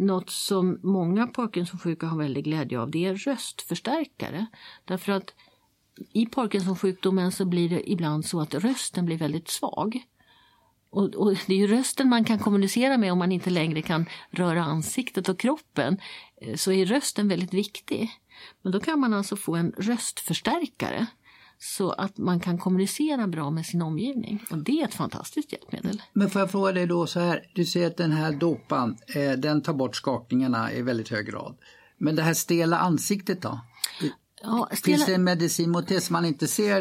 något 0.00 0.30
som 0.30 0.80
många 0.82 1.26
Parkinsonsjuka 1.26 2.06
har 2.06 2.18
väldigt 2.18 2.44
glädje 2.44 2.80
av 2.80 2.90
det 2.90 3.04
är 3.04 3.14
röstförstärkare. 3.14 4.46
Därför 4.84 5.12
att 5.12 5.34
i 6.12 6.26
Parkinsonsjukdomen 6.26 7.32
så 7.32 7.44
blir 7.44 7.68
det 7.68 7.90
ibland 7.90 8.26
så 8.26 8.40
att 8.40 8.54
rösten 8.54 9.06
blir 9.06 9.18
väldigt 9.18 9.48
svag. 9.48 10.02
Och, 10.90 11.14
och, 11.14 11.36
det 11.46 11.54
är 11.54 11.58
ju 11.58 11.66
rösten 11.66 12.08
man 12.08 12.24
kan 12.24 12.38
kommunicera 12.38 12.98
med 12.98 13.12
om 13.12 13.18
man 13.18 13.32
inte 13.32 13.50
längre 13.50 13.82
kan 13.82 14.06
röra 14.30 14.64
ansiktet 14.64 15.28
och 15.28 15.38
kroppen. 15.38 15.98
Eh, 16.40 16.54
så 16.56 16.72
är 16.72 16.86
rösten 16.86 17.28
väldigt 17.28 17.54
viktig. 17.54 18.10
Men 18.62 18.72
då 18.72 18.80
kan 18.80 19.00
man 19.00 19.14
alltså 19.14 19.36
få 19.36 19.56
en 19.56 19.72
röstförstärkare 19.76 21.06
så 21.62 21.92
att 21.92 22.18
man 22.18 22.40
kan 22.40 22.58
kommunicera 22.58 23.26
bra 23.26 23.50
med 23.50 23.66
sin 23.66 23.82
omgivning. 23.82 24.42
Och 24.50 24.58
det 24.58 24.80
är 24.80 24.84
ett 24.84 24.94
fantastiskt 24.94 25.52
hjälpmedel. 25.52 26.02
Men 26.12 26.30
får 26.30 26.40
jag 26.40 26.50
fråga 26.50 26.72
dig 26.72 26.86
då 26.86 27.06
så 27.06 27.20
här, 27.20 27.46
du 27.54 27.64
säger 27.64 27.86
att 27.86 27.96
den 27.96 28.12
här 28.12 28.32
dopan, 28.32 28.96
eh, 29.14 29.32
den 29.32 29.62
tar 29.62 29.72
bort 29.72 29.96
skakningarna 29.96 30.72
i 30.72 30.82
väldigt 30.82 31.08
hög 31.08 31.26
grad. 31.26 31.56
Men 31.98 32.16
det 32.16 32.22
här 32.22 32.34
stela 32.34 32.78
ansiktet 32.78 33.42
då? 33.42 33.60
Ja, 34.42 34.68
stela... 34.72 34.96
Finns 34.96 35.06
det 35.06 35.14
en 35.14 35.24
medicin 35.24 35.70
mot 35.70 35.88
det 35.88 36.00
som 36.00 36.12
man 36.12 36.24
inte 36.24 36.48
ser? 36.48 36.80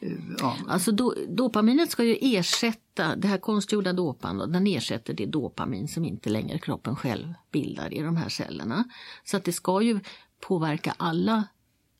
Eh, 0.00 0.12
ja. 0.38 0.56
Alltså 0.68 0.92
do, 0.92 1.14
dopaminet 1.28 1.90
ska 1.90 2.04
ju 2.04 2.18
ersätta, 2.20 3.16
det 3.16 3.28
här 3.28 3.38
konstgjorda 3.38 3.92
dopan, 3.92 4.38
då, 4.38 4.46
den 4.46 4.66
ersätter 4.66 5.14
det 5.14 5.26
dopamin 5.26 5.88
som 5.88 6.04
inte 6.04 6.30
längre 6.30 6.58
kroppen 6.58 6.96
själv 6.96 7.34
bildar 7.52 7.94
i 7.94 8.02
de 8.02 8.16
här 8.16 8.28
cellerna. 8.28 8.84
Så 9.24 9.36
att 9.36 9.44
det 9.44 9.52
ska 9.52 9.82
ju 9.82 10.00
påverka 10.40 10.94
alla 10.96 11.44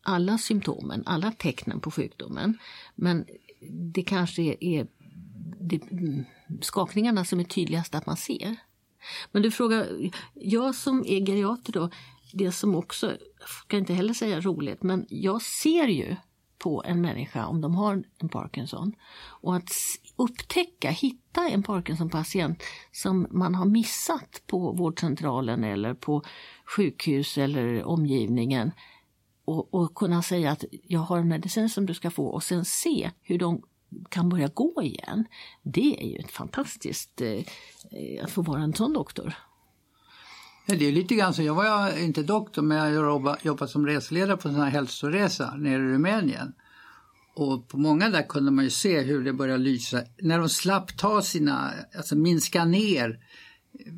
alla 0.02 0.38
symptomen, 0.38 1.02
alla 1.06 1.32
tecknen 1.32 1.80
på 1.80 1.90
sjukdomen. 1.90 2.58
Men 2.94 3.26
det 3.94 4.02
kanske 4.02 4.56
är 4.60 4.86
det, 5.60 5.90
mm, 5.90 6.24
skakningarna 6.60 7.24
som 7.24 7.40
är 7.40 7.44
tydligast 7.44 7.94
att 7.94 8.06
man 8.06 8.16
ser. 8.16 8.56
Men 9.32 9.42
du 9.42 9.50
frågar, 9.50 10.10
jag 10.34 10.74
som 10.74 11.04
är 11.06 11.26
geriater 11.26 11.72
då, 11.72 11.90
det 12.32 12.52
som 12.52 12.74
också, 12.74 13.16
kan 13.66 13.78
inte 13.78 13.94
heller 13.94 14.14
säga 14.14 14.40
roligt, 14.40 14.82
men 14.82 15.06
jag 15.08 15.42
ser 15.42 15.88
ju 15.88 16.16
på 16.58 16.82
en 16.86 17.00
människa 17.00 17.46
om 17.46 17.60
de 17.60 17.74
har 17.74 18.04
en 18.18 18.28
Parkinson. 18.28 18.92
Och 19.24 19.56
att 19.56 19.70
upptäcka, 20.16 20.90
hitta 20.90 21.48
en 21.48 21.62
Parkinson-patient 21.62 22.62
som 22.92 23.26
man 23.30 23.54
har 23.54 23.64
missat 23.64 24.42
på 24.46 24.72
vårdcentralen 24.72 25.64
eller 25.64 25.94
på 25.94 26.22
sjukhus 26.64 27.38
eller 27.38 27.84
omgivningen 27.84 28.72
och, 29.52 29.74
och, 29.74 29.94
kunna 29.94 30.22
säga 30.22 30.50
att 30.50 30.64
jag 30.82 31.00
har 31.00 31.18
en 31.18 31.28
medicin 31.28 31.68
som 31.68 31.86
du 31.86 31.94
ska 31.94 32.10
få 32.10 32.26
och 32.26 32.42
sen 32.42 32.64
se 32.64 33.10
hur 33.22 33.38
de 33.38 33.62
kan 34.08 34.28
börja 34.28 34.48
gå 34.48 34.82
igen. 34.82 35.24
Det 35.62 36.04
är 36.04 36.06
ju 36.06 36.16
ett 36.16 36.30
fantastiskt 36.30 37.20
eh, 37.20 38.24
att 38.24 38.30
få 38.30 38.42
vara 38.42 38.62
en 38.62 38.74
sån 38.74 38.92
doktor. 38.92 39.34
Ja, 40.66 40.74
det 40.74 40.88
är 40.88 40.92
lite 40.92 41.14
grann 41.14 41.34
så, 41.34 41.42
jag 41.42 41.54
var 41.54 41.98
inte 41.98 42.22
doktor 42.22 42.62
men 42.62 42.92
jag 42.92 43.38
jobbat, 43.42 43.70
som 43.70 43.86
reseledare 43.86 44.36
på 44.36 44.48
en 44.48 44.54
sån 44.54 44.62
här 44.62 44.70
hälsoresa 44.70 45.54
nere 45.56 45.74
i 45.74 45.78
Rumänien. 45.78 46.52
Och 47.34 47.68
på 47.68 47.78
många 47.78 48.08
där 48.08 48.22
kunde 48.28 48.50
man 48.50 48.64
ju 48.64 48.70
se 48.70 49.00
hur 49.00 49.24
det 49.24 49.32
började 49.32 49.62
lysa. 49.62 50.02
När 50.18 50.38
de 50.38 50.48
slapp 50.48 50.96
ta 50.96 51.22
sina, 51.22 51.72
alltså 51.96 52.16
minska 52.16 52.64
ner. 52.64 53.18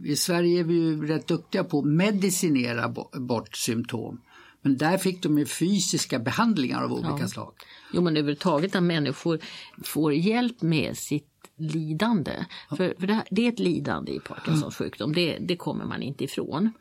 I 0.04 0.16
Sverige 0.16 0.60
är 0.60 0.64
vi 0.64 0.74
ju 0.74 1.06
rätt 1.06 1.26
duktiga 1.26 1.64
på 1.64 1.78
att 1.78 1.84
medicinera 1.84 2.94
bort 3.20 3.56
symptom. 3.56 4.20
Men 4.64 4.76
där 4.76 4.98
fick 4.98 5.22
de 5.22 5.38
ju 5.38 5.46
fysiska 5.46 6.18
behandlingar 6.18 6.82
av 6.82 6.92
olika 6.92 7.16
ja. 7.20 7.28
slag. 7.28 7.52
Jo 7.92 8.02
men 8.02 8.16
överhuvudtaget 8.16 8.76
att 8.76 8.82
människor 8.82 9.40
får 9.84 10.12
hjälp 10.12 10.62
med 10.62 10.98
sitt 10.98 11.50
lidande. 11.56 12.44
Ja. 12.70 12.76
För, 12.76 12.94
för 12.98 13.06
det, 13.06 13.14
här, 13.14 13.24
det, 13.30 13.46
är 13.46 13.52
ett 13.52 13.58
lidande 13.58 14.12
i 14.12 14.20
Parkinsons 14.20 14.76
sjukdom, 14.76 15.12
det, 15.12 15.38
det 15.38 15.56
kommer 15.56 15.84
man 15.84 16.02
inte 16.02 16.24
ifrån. 16.24 16.72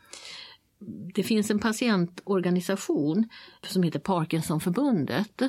Det 1.15 1.24
finns 1.24 1.52
en 1.52 1.60
patientorganisation 1.60 3.30
som 3.67 3.84
heter 3.84 4.00
Parkinsonförbundet. 4.00 5.41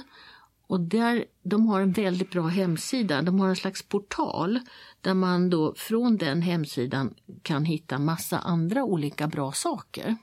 Och 0.67 0.81
där, 0.81 1.25
de 1.43 1.67
har 1.67 1.81
en 1.81 1.93
väldigt 1.93 2.31
bra 2.31 2.47
hemsida, 2.47 3.23
de 3.23 3.41
har 3.41 3.49
en 3.49 3.57
slags 3.57 3.83
portal 3.83 4.61
där 5.01 5.15
man 5.15 5.51
då 5.51 5.75
från 5.77 6.17
den 6.17 6.43
hemsidan 6.43 7.15
kan 7.43 7.65
hitta 7.65 7.99
massa 7.99 8.39
andra 8.39 8.85
olika 8.85 9.27
bra 9.27 9.53
saker 9.53 10.17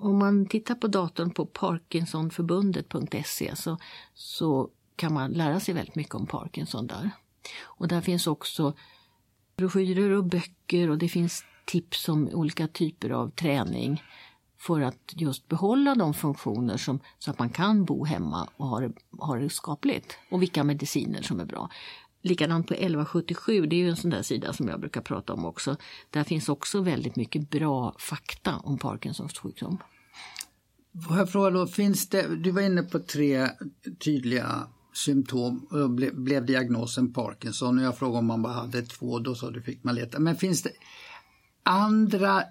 om 0.00 0.18
man 0.18 0.46
tittar 0.46 0.74
på 0.74 0.86
datorn 0.86 1.30
på 1.30 1.46
parkinsonförbundet.se 1.46 3.56
så, 3.56 3.78
så 4.14 4.70
kan 4.96 5.14
man 5.14 5.32
lära 5.32 5.60
sig 5.60 5.74
väldigt 5.74 5.94
mycket 5.94 6.14
om 6.14 6.26
Parkinson 6.26 6.86
där. 6.86 7.10
Och 7.62 7.88
där 7.88 8.00
finns 8.00 8.26
också 8.26 8.74
broschyrer 9.56 10.10
och 10.10 10.24
böcker 10.24 10.90
och 10.90 10.98
det 10.98 11.08
finns 11.08 11.44
tips 11.64 12.08
om 12.08 12.28
olika 12.28 12.68
typer 12.68 13.10
av 13.10 13.30
träning 13.30 14.02
för 14.58 14.80
att 14.80 15.12
just 15.16 15.48
behålla 15.48 15.94
de 15.94 16.14
funktioner 16.14 16.76
som, 16.76 17.00
så 17.18 17.30
att 17.30 17.38
man 17.38 17.50
kan 17.50 17.84
bo 17.84 18.04
hemma 18.04 18.48
och 18.56 18.66
ha 18.66 18.80
det, 18.80 18.92
ha 19.18 19.36
det 19.36 19.50
skapligt. 19.50 20.18
Och 20.30 20.42
vilka 20.42 20.64
mediciner 20.64 21.22
som 21.22 21.40
är 21.40 21.44
bra. 21.44 21.70
Likadant 22.22 22.66
på 22.66 22.74
1177, 22.74 23.66
det 23.66 23.76
är 23.76 23.78
ju 23.78 23.88
en 23.88 23.96
sån 23.96 24.10
där 24.10 24.22
sida 24.22 24.52
som 24.52 24.68
jag 24.68 24.80
brukar 24.80 25.00
prata 25.00 25.32
om 25.32 25.44
också. 25.44 25.76
Där 26.10 26.24
finns 26.24 26.48
också 26.48 26.80
väldigt 26.80 27.16
mycket 27.16 27.50
bra 27.50 27.96
fakta 27.98 28.56
om 28.56 28.78
Parkinsons 28.78 29.38
sjukdom. 29.38 29.78
Får 31.08 31.16
jag 31.16 31.32
fråga 31.32 31.50
då, 31.50 31.66
finns 31.66 32.08
det, 32.08 32.36
du 32.36 32.50
var 32.50 32.62
inne 32.62 32.82
på 32.82 32.98
tre 32.98 33.48
tydliga 34.04 34.66
symptom 34.92 35.66
och 35.70 35.90
ble, 35.90 36.10
blev 36.12 36.46
diagnosen 36.46 37.12
Parkinson 37.12 37.78
och 37.78 37.84
jag 37.84 37.98
frågade 37.98 38.18
om 38.18 38.26
man 38.26 38.42
bara 38.42 38.52
hade 38.52 38.82
två, 38.82 39.18
då 39.18 39.34
sa 39.34 39.50
du 39.50 39.62
fick 39.62 39.84
man 39.84 39.94
leta. 39.94 40.18
Men 40.18 40.36
finns 40.36 40.62
det 40.62 40.70
andra 41.62 42.42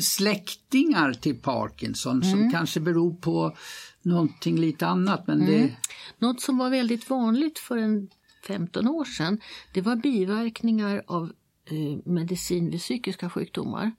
släktingar 0.00 1.12
till 1.12 1.40
Parkinson 1.40 2.22
mm. 2.22 2.30
som 2.30 2.50
kanske 2.50 2.80
beror 2.80 3.14
på 3.14 3.56
någonting 4.02 4.58
lite 4.58 4.86
annat? 4.86 5.26
Men 5.26 5.40
mm. 5.40 5.52
det... 5.52 5.76
Något 6.18 6.40
som 6.40 6.58
var 6.58 6.70
väldigt 6.70 7.10
vanligt 7.10 7.58
för 7.58 7.76
en 7.76 8.08
15 8.46 8.88
år 8.88 9.04
sedan, 9.04 9.40
det 9.74 9.80
var 9.80 9.96
biverkningar 9.96 11.02
av 11.06 11.32
eh, 11.64 11.98
medicin 12.04 12.70
vid 12.70 12.80
psykiska 12.80 13.30
sjukdomar. 13.30 13.92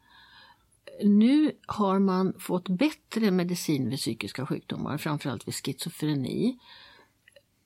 Nu 1.04 1.52
har 1.68 2.00
man 2.00 2.34
fått 2.40 2.70
bättre 2.70 3.32
medicin 3.32 3.90
vid 3.90 4.00
psykiska 4.00 4.46
sjukdomar, 4.46 4.98
framförallt 4.98 5.48
vid 5.48 5.56
schizofreni. 5.56 6.58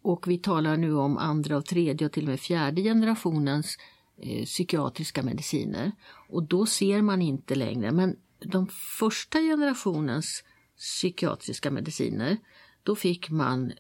Och 0.02 0.28
vi 0.28 0.38
talar 0.38 0.78
nu 0.78 0.96
om 0.96 1.18
andra 1.18 1.58
och 1.58 1.66
tredje 1.66 2.08
och 2.08 2.14
till 2.14 2.24
och 2.24 2.30
med 2.30 2.40
fjärde 2.40 2.82
generationens 2.82 3.78
eh, 4.18 4.46
psykiatriska 4.46 5.24
mediciner. 5.24 5.92
Och 6.30 6.44
då 6.44 6.66
ser 6.66 7.02
man 7.02 7.22
inte 7.22 7.56
längre, 7.56 7.92
men 7.92 8.16
de 8.40 8.68
första 9.00 9.40
generationens 9.40 10.44
psykiatriska 10.78 11.72
mediciner, 11.72 12.38
då 12.84 12.96
fick 12.96 13.30
man 13.30 13.72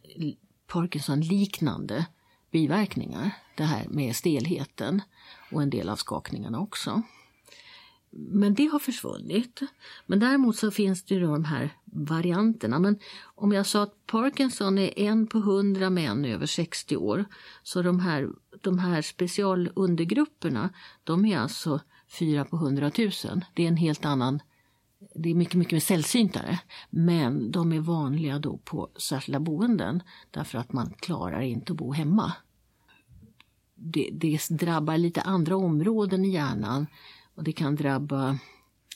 Parkinson-liknande 0.67 2.05
biverkningar. 2.51 3.31
Det 3.55 3.63
här 3.63 3.85
med 3.89 4.15
stelheten 4.15 5.01
och 5.51 5.61
en 5.61 5.69
del 5.69 5.89
av 5.89 5.95
skakningarna 5.95 6.59
också. 6.59 7.01
Men 8.13 8.53
det 8.53 8.65
har 8.65 8.79
försvunnit. 8.79 9.59
Men 10.05 10.19
däremot 10.19 10.55
så 10.55 10.71
finns 10.71 11.03
det 11.03 11.15
ju 11.15 11.21
de 11.21 11.45
här 11.45 11.69
varianterna. 11.85 12.79
Men 12.79 12.99
om 13.23 13.51
jag 13.51 13.65
sa 13.65 13.83
att 13.83 14.05
Parkinson 14.05 14.77
är 14.77 14.99
en 14.99 15.27
på 15.27 15.39
hundra 15.39 15.89
män 15.89 16.25
över 16.25 16.45
60 16.45 16.97
år 16.97 17.25
så 17.63 17.81
de 17.81 17.99
här, 17.99 18.29
de 18.61 18.79
här 18.79 19.01
specialundergrupperna 19.01 20.69
de 21.03 21.25
är 21.25 21.37
alltså 21.37 21.79
fyra 22.19 22.45
på 22.45 22.57
hundratusen. 22.57 23.45
Det 23.53 23.63
är 23.63 23.67
en 23.67 23.77
helt 23.77 24.05
annan 24.05 24.39
det 25.15 25.29
är 25.29 25.35
mycket, 25.35 25.55
mycket 25.55 25.73
mer 25.73 25.79
sällsyntare. 25.79 26.59
Men 26.89 27.51
de 27.51 27.73
är 27.73 27.79
vanliga 27.79 28.39
då 28.39 28.57
på 28.57 28.89
särskilda 28.95 29.39
boenden 29.39 30.03
därför 30.31 30.57
att 30.57 30.73
man 30.73 30.93
klarar 30.99 31.41
inte 31.41 31.73
att 31.73 31.77
bo 31.77 31.91
hemma. 31.91 32.33
Det, 33.75 34.09
det 34.13 34.49
drabbar 34.49 34.97
lite 34.97 35.21
andra 35.21 35.55
områden 35.55 36.25
i 36.25 36.29
hjärnan 36.29 36.87
och 37.35 37.43
det 37.43 37.51
kan 37.51 37.75
drabba 37.75 38.37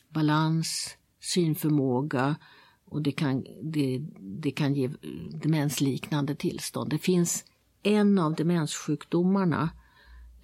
balans, 0.09 0.97
synförmåga 1.19 2.35
och 2.85 3.01
det 3.01 3.11
kan, 3.11 3.45
det, 3.63 4.01
det 4.19 4.51
kan 4.51 4.73
ge 4.73 4.89
demensliknande 5.31 6.35
tillstånd. 6.35 6.89
Det 6.89 6.97
finns 6.97 7.45
en 7.83 8.19
av 8.19 8.35
demenssjukdomarna 8.35 9.69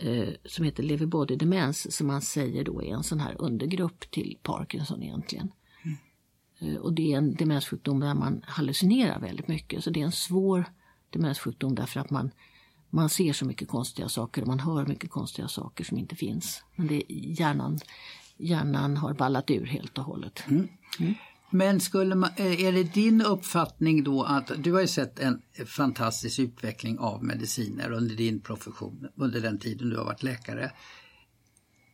eh, 0.01 0.29
som 0.45 0.65
heter 0.65 0.83
lever 0.83 1.05
body 1.05 1.35
demens 1.35 1.95
som 1.95 2.07
man 2.07 2.21
säger 2.21 2.63
då 2.63 2.83
är 2.83 2.93
en 2.93 3.03
sån 3.03 3.19
här 3.19 3.35
undergrupp 3.39 4.11
till 4.11 4.37
Parkinson 4.43 5.03
egentligen. 5.03 5.51
Mm. 5.83 6.75
Eh, 6.75 6.81
och 6.81 6.93
det 6.93 7.13
är 7.13 7.17
en 7.17 7.35
demenssjukdom 7.35 7.99
där 7.99 8.13
man 8.13 8.43
hallucinerar 8.47 9.19
väldigt 9.19 9.47
mycket 9.47 9.83
så 9.83 9.89
det 9.89 10.01
är 10.01 10.05
en 10.05 10.11
svår 10.11 10.65
demenssjukdom 11.09 11.75
därför 11.75 11.99
att 11.99 12.09
man 12.09 12.31
man 12.93 13.09
ser 13.09 13.33
så 13.33 13.45
mycket 13.45 13.67
konstiga 13.67 14.09
saker 14.09 14.41
och 14.41 14.47
man 14.47 14.59
hör 14.59 14.85
mycket 14.85 15.09
konstiga 15.09 15.47
saker 15.47 15.83
som 15.83 15.97
inte 15.97 16.15
finns. 16.15 16.63
Men 16.75 16.87
det, 16.87 17.03
hjärnan, 17.07 17.79
hjärnan 18.37 18.97
har 18.97 19.13
ballat 19.13 19.51
ur 19.51 19.65
helt 19.65 19.97
och 19.97 20.03
hållet. 20.03 20.43
Mm. 20.47 20.67
Mm. 20.99 21.13
Men 21.53 21.79
skulle 21.79 22.15
man, 22.15 22.29
eh, 22.35 22.65
är 22.65 22.71
det 22.71 22.83
din 22.83 23.21
uppfattning 23.21 24.03
då 24.03 24.23
att 24.23 24.51
du 24.57 24.73
har 24.73 24.81
ju 24.81 24.87
sett 24.87 25.19
en 25.19 25.41
fantastisk 25.65 26.39
utveckling 26.39 26.99
av 26.99 27.23
mediciner 27.23 27.91
under 27.91 28.15
din 28.15 28.41
profession, 28.41 29.07
under 29.15 29.41
den 29.41 29.59
tiden 29.59 29.89
du 29.89 29.97
har 29.97 30.05
varit 30.05 30.23
läkare. 30.23 30.71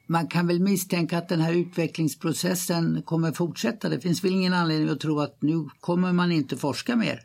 Man 0.08 0.28
kan 0.28 0.48
väl 0.48 0.60
misstänka 0.60 1.18
att 1.18 1.30
den 1.30 1.42
här 1.42 1.54
utvecklingsprocessen 1.54 3.02
kommer 3.06 3.32
fortsätta. 3.32 3.90
Det 3.90 4.00
finns 4.00 4.24
väl 4.24 4.32
ingen 4.32 4.54
anledning 4.54 4.90
att 4.90 5.00
tro 5.00 5.20
att 5.20 5.42
nu 5.42 5.70
kommer 5.80 6.14
man 6.14 6.32
inte 6.32 6.58
forska 6.58 6.96
mer? 6.96 7.20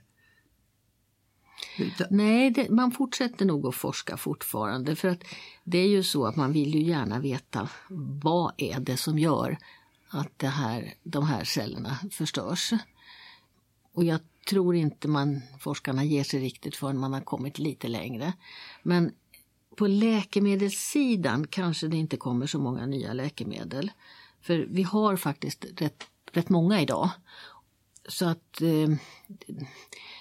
Nej, 2.11 2.51
det, 2.51 2.71
man 2.71 2.93
fortsätter 2.93 3.45
nog 3.45 3.67
att 3.67 3.75
forska 3.75 4.17
fortfarande 4.17 4.97
för 4.97 5.09
att 5.09 5.25
det 5.65 5.79
är 5.79 5.89
ju 5.89 6.03
så 6.03 6.27
att 6.27 6.37
man 6.37 6.53
vill 6.53 6.75
ju 6.75 6.83
gärna 6.83 7.19
veta 7.19 7.69
vad 8.23 8.53
är 8.57 8.81
det 8.81 8.97
som 8.97 9.19
gör 9.19 9.59
att 10.13 10.39
det 10.39 10.49
här, 10.49 10.95
de 11.03 11.27
här 11.27 11.45
cellerna 11.45 11.99
förstörs. 12.11 12.73
Och 13.93 14.05
jag 14.05 14.21
tror 14.49 14.77
inte 14.77 15.09
man, 15.09 15.43
forskarna 15.61 16.05
ger 16.05 16.25
sig 16.25 16.41
riktigt 16.41 16.77
förrän 16.77 16.99
man 16.99 17.13
har 17.13 17.21
kommit 17.21 17.59
lite 17.59 17.89
längre. 17.89 18.33
Men 18.83 19.13
på 19.77 19.87
läkemedelssidan 19.87 21.47
kanske 21.47 21.89
det 21.89 21.97
inte 21.97 22.17
kommer 22.17 22.47
så 22.47 22.59
många 22.59 22.87
nya 22.87 23.13
läkemedel. 23.13 23.91
För 24.41 24.67
vi 24.71 24.83
har 24.83 25.17
faktiskt 25.17 25.67
rätt, 25.77 26.05
rätt 26.33 26.49
många 26.49 26.81
idag. 26.81 27.11
Så 28.09 28.27
att 28.27 28.61
eh, 28.63 28.89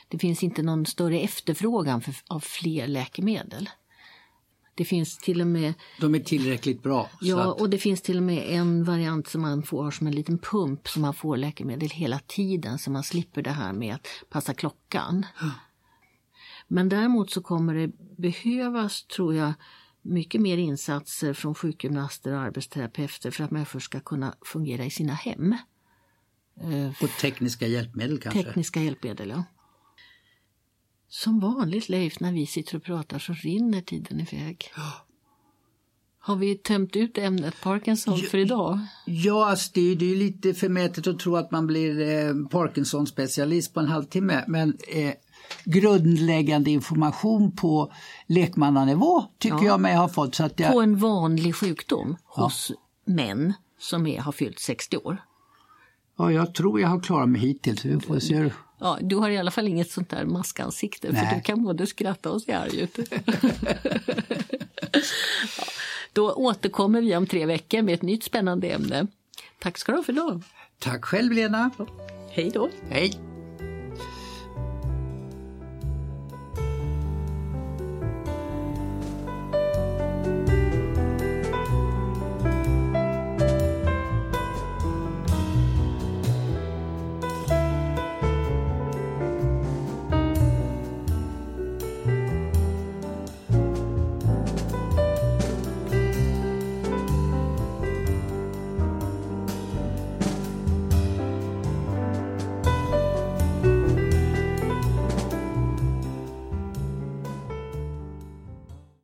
det 0.07 0.19
finns 0.19 0.43
inte 0.43 0.63
någon 0.63 0.85
större 0.85 1.19
efterfrågan 1.19 2.01
för, 2.01 2.15
av 2.27 2.39
fler 2.39 2.87
läkemedel. 2.87 3.69
Det 4.75 4.85
finns 4.85 5.17
till 5.17 5.41
och 5.41 5.47
med... 5.47 5.73
De 5.99 6.15
är 6.15 6.19
tillräckligt 6.19 6.83
bra? 6.83 7.09
Ja, 7.21 7.51
att... 7.51 7.61
och 7.61 7.69
det 7.69 7.77
finns 7.77 8.01
till 8.01 8.17
och 8.17 8.23
med 8.23 8.43
en 8.49 8.83
variant 8.83 9.27
som 9.27 9.41
man 9.41 9.63
får 9.63 9.91
som 9.91 10.07
en 10.07 10.15
liten 10.15 10.37
pump 10.37 10.87
som 10.87 11.01
man 11.01 11.13
får 11.13 11.37
läkemedel 11.37 11.89
hela 11.89 12.19
tiden 12.19 12.79
så 12.79 12.91
man 12.91 13.03
slipper 13.03 13.41
det 13.41 13.51
här 13.51 13.73
med 13.73 13.95
att 13.95 14.07
passa 14.29 14.53
klockan. 14.53 15.25
Men 16.67 16.89
däremot 16.89 17.31
så 17.31 17.41
kommer 17.41 17.75
det 17.75 17.91
behövas, 18.17 19.03
tror 19.03 19.35
jag, 19.35 19.53
mycket 20.01 20.41
mer 20.41 20.57
insatser 20.57 21.33
från 21.33 21.55
sjukgymnaster 21.55 22.33
och 22.33 22.39
arbetsterapeuter 22.39 23.31
för 23.31 23.43
att 23.43 23.51
människor 23.51 23.79
ska 23.79 23.99
kunna 23.99 24.35
fungera 24.45 24.85
i 24.85 24.89
sina 24.89 25.13
hem. 25.13 25.55
Och 27.01 27.09
tekniska 27.21 27.67
hjälpmedel 27.67 28.19
kanske? 28.19 28.43
Tekniska 28.43 28.81
hjälpmedel, 28.81 29.29
ja. 29.29 29.43
Som 31.13 31.39
vanligt 31.39 31.89
Leif, 31.89 32.19
när 32.19 32.31
vi 32.31 32.45
sitter 32.45 32.75
och 32.75 32.83
pratar 32.83 33.19
så 33.19 33.33
rinner 33.33 33.81
tiden 33.81 34.19
iväg. 34.19 34.71
Har 36.19 36.35
vi 36.35 36.55
tömt 36.55 36.95
ut 36.95 37.17
ämnet 37.17 37.61
Parkinson 37.63 38.17
för 38.17 38.37
idag? 38.37 38.79
Ja, 39.05 39.49
alltså 39.49 39.71
det, 39.73 39.81
är, 39.81 39.95
det 39.95 40.11
är 40.11 40.15
lite 40.15 40.53
förmätet 40.53 41.07
att 41.07 41.19
tro 41.19 41.35
att 41.35 41.51
man 41.51 41.67
blir 41.67 42.01
eh, 42.01 42.33
Parkinson-specialist 42.33 43.73
på 43.73 43.79
en 43.79 43.87
halvtimme. 43.87 44.43
Men 44.47 44.77
eh, 44.87 45.13
grundläggande 45.65 46.71
information 46.71 47.51
på 47.55 47.93
lekmannanivå 48.27 49.23
tycker 49.39 49.57
ja. 49.57 49.65
jag 49.65 49.79
mig 49.79 49.95
ha 49.95 50.09
fått. 50.09 50.35
Så 50.35 50.43
att 50.43 50.59
jag... 50.59 50.71
På 50.71 50.81
en 50.81 50.97
vanlig 50.97 51.55
sjukdom 51.55 52.17
ja. 52.35 52.43
hos 52.43 52.71
män 53.05 53.53
som 53.79 54.07
är, 54.07 54.19
har 54.19 54.31
fyllt 54.31 54.59
60 54.59 54.97
år. 54.97 55.17
Ja, 56.21 56.31
jag 56.31 56.53
tror 56.53 56.79
jag 56.81 56.87
har 56.87 56.99
klarat 56.99 57.29
mig 57.29 57.41
hittills. 57.41 57.85
Vi 57.85 57.99
får 57.99 58.19
se. 58.19 58.49
Ja, 58.79 58.97
du 59.01 59.15
har 59.15 59.29
i 59.29 59.37
alla 59.37 59.51
fall 59.51 59.67
inget 59.67 59.91
sånt 59.91 60.09
där 60.09 60.25
maskansikte 60.25 61.11
Nej. 61.11 61.27
för 61.29 61.35
du 61.35 61.41
kan 61.41 61.63
både 61.63 61.87
skratta 61.87 62.31
och 62.31 62.41
se 62.41 62.53
arg 62.53 62.79
ut. 62.79 62.97
ja, 65.57 65.63
då 66.13 66.33
återkommer 66.33 67.01
vi 67.01 67.15
om 67.15 67.27
tre 67.27 67.45
veckor 67.45 67.81
med 67.81 67.93
ett 67.93 68.01
nytt 68.01 68.23
spännande 68.23 68.69
ämne. 68.69 69.07
Tack 69.59 69.77
ska 69.77 69.91
du 69.91 69.97
ha 69.97 70.03
för 70.03 70.13
idag. 70.13 70.43
Tack 70.79 71.05
själv 71.05 71.31
Lena. 71.31 71.71
Hej 72.29 72.51
då. 72.53 72.69
Hej. 72.89 73.30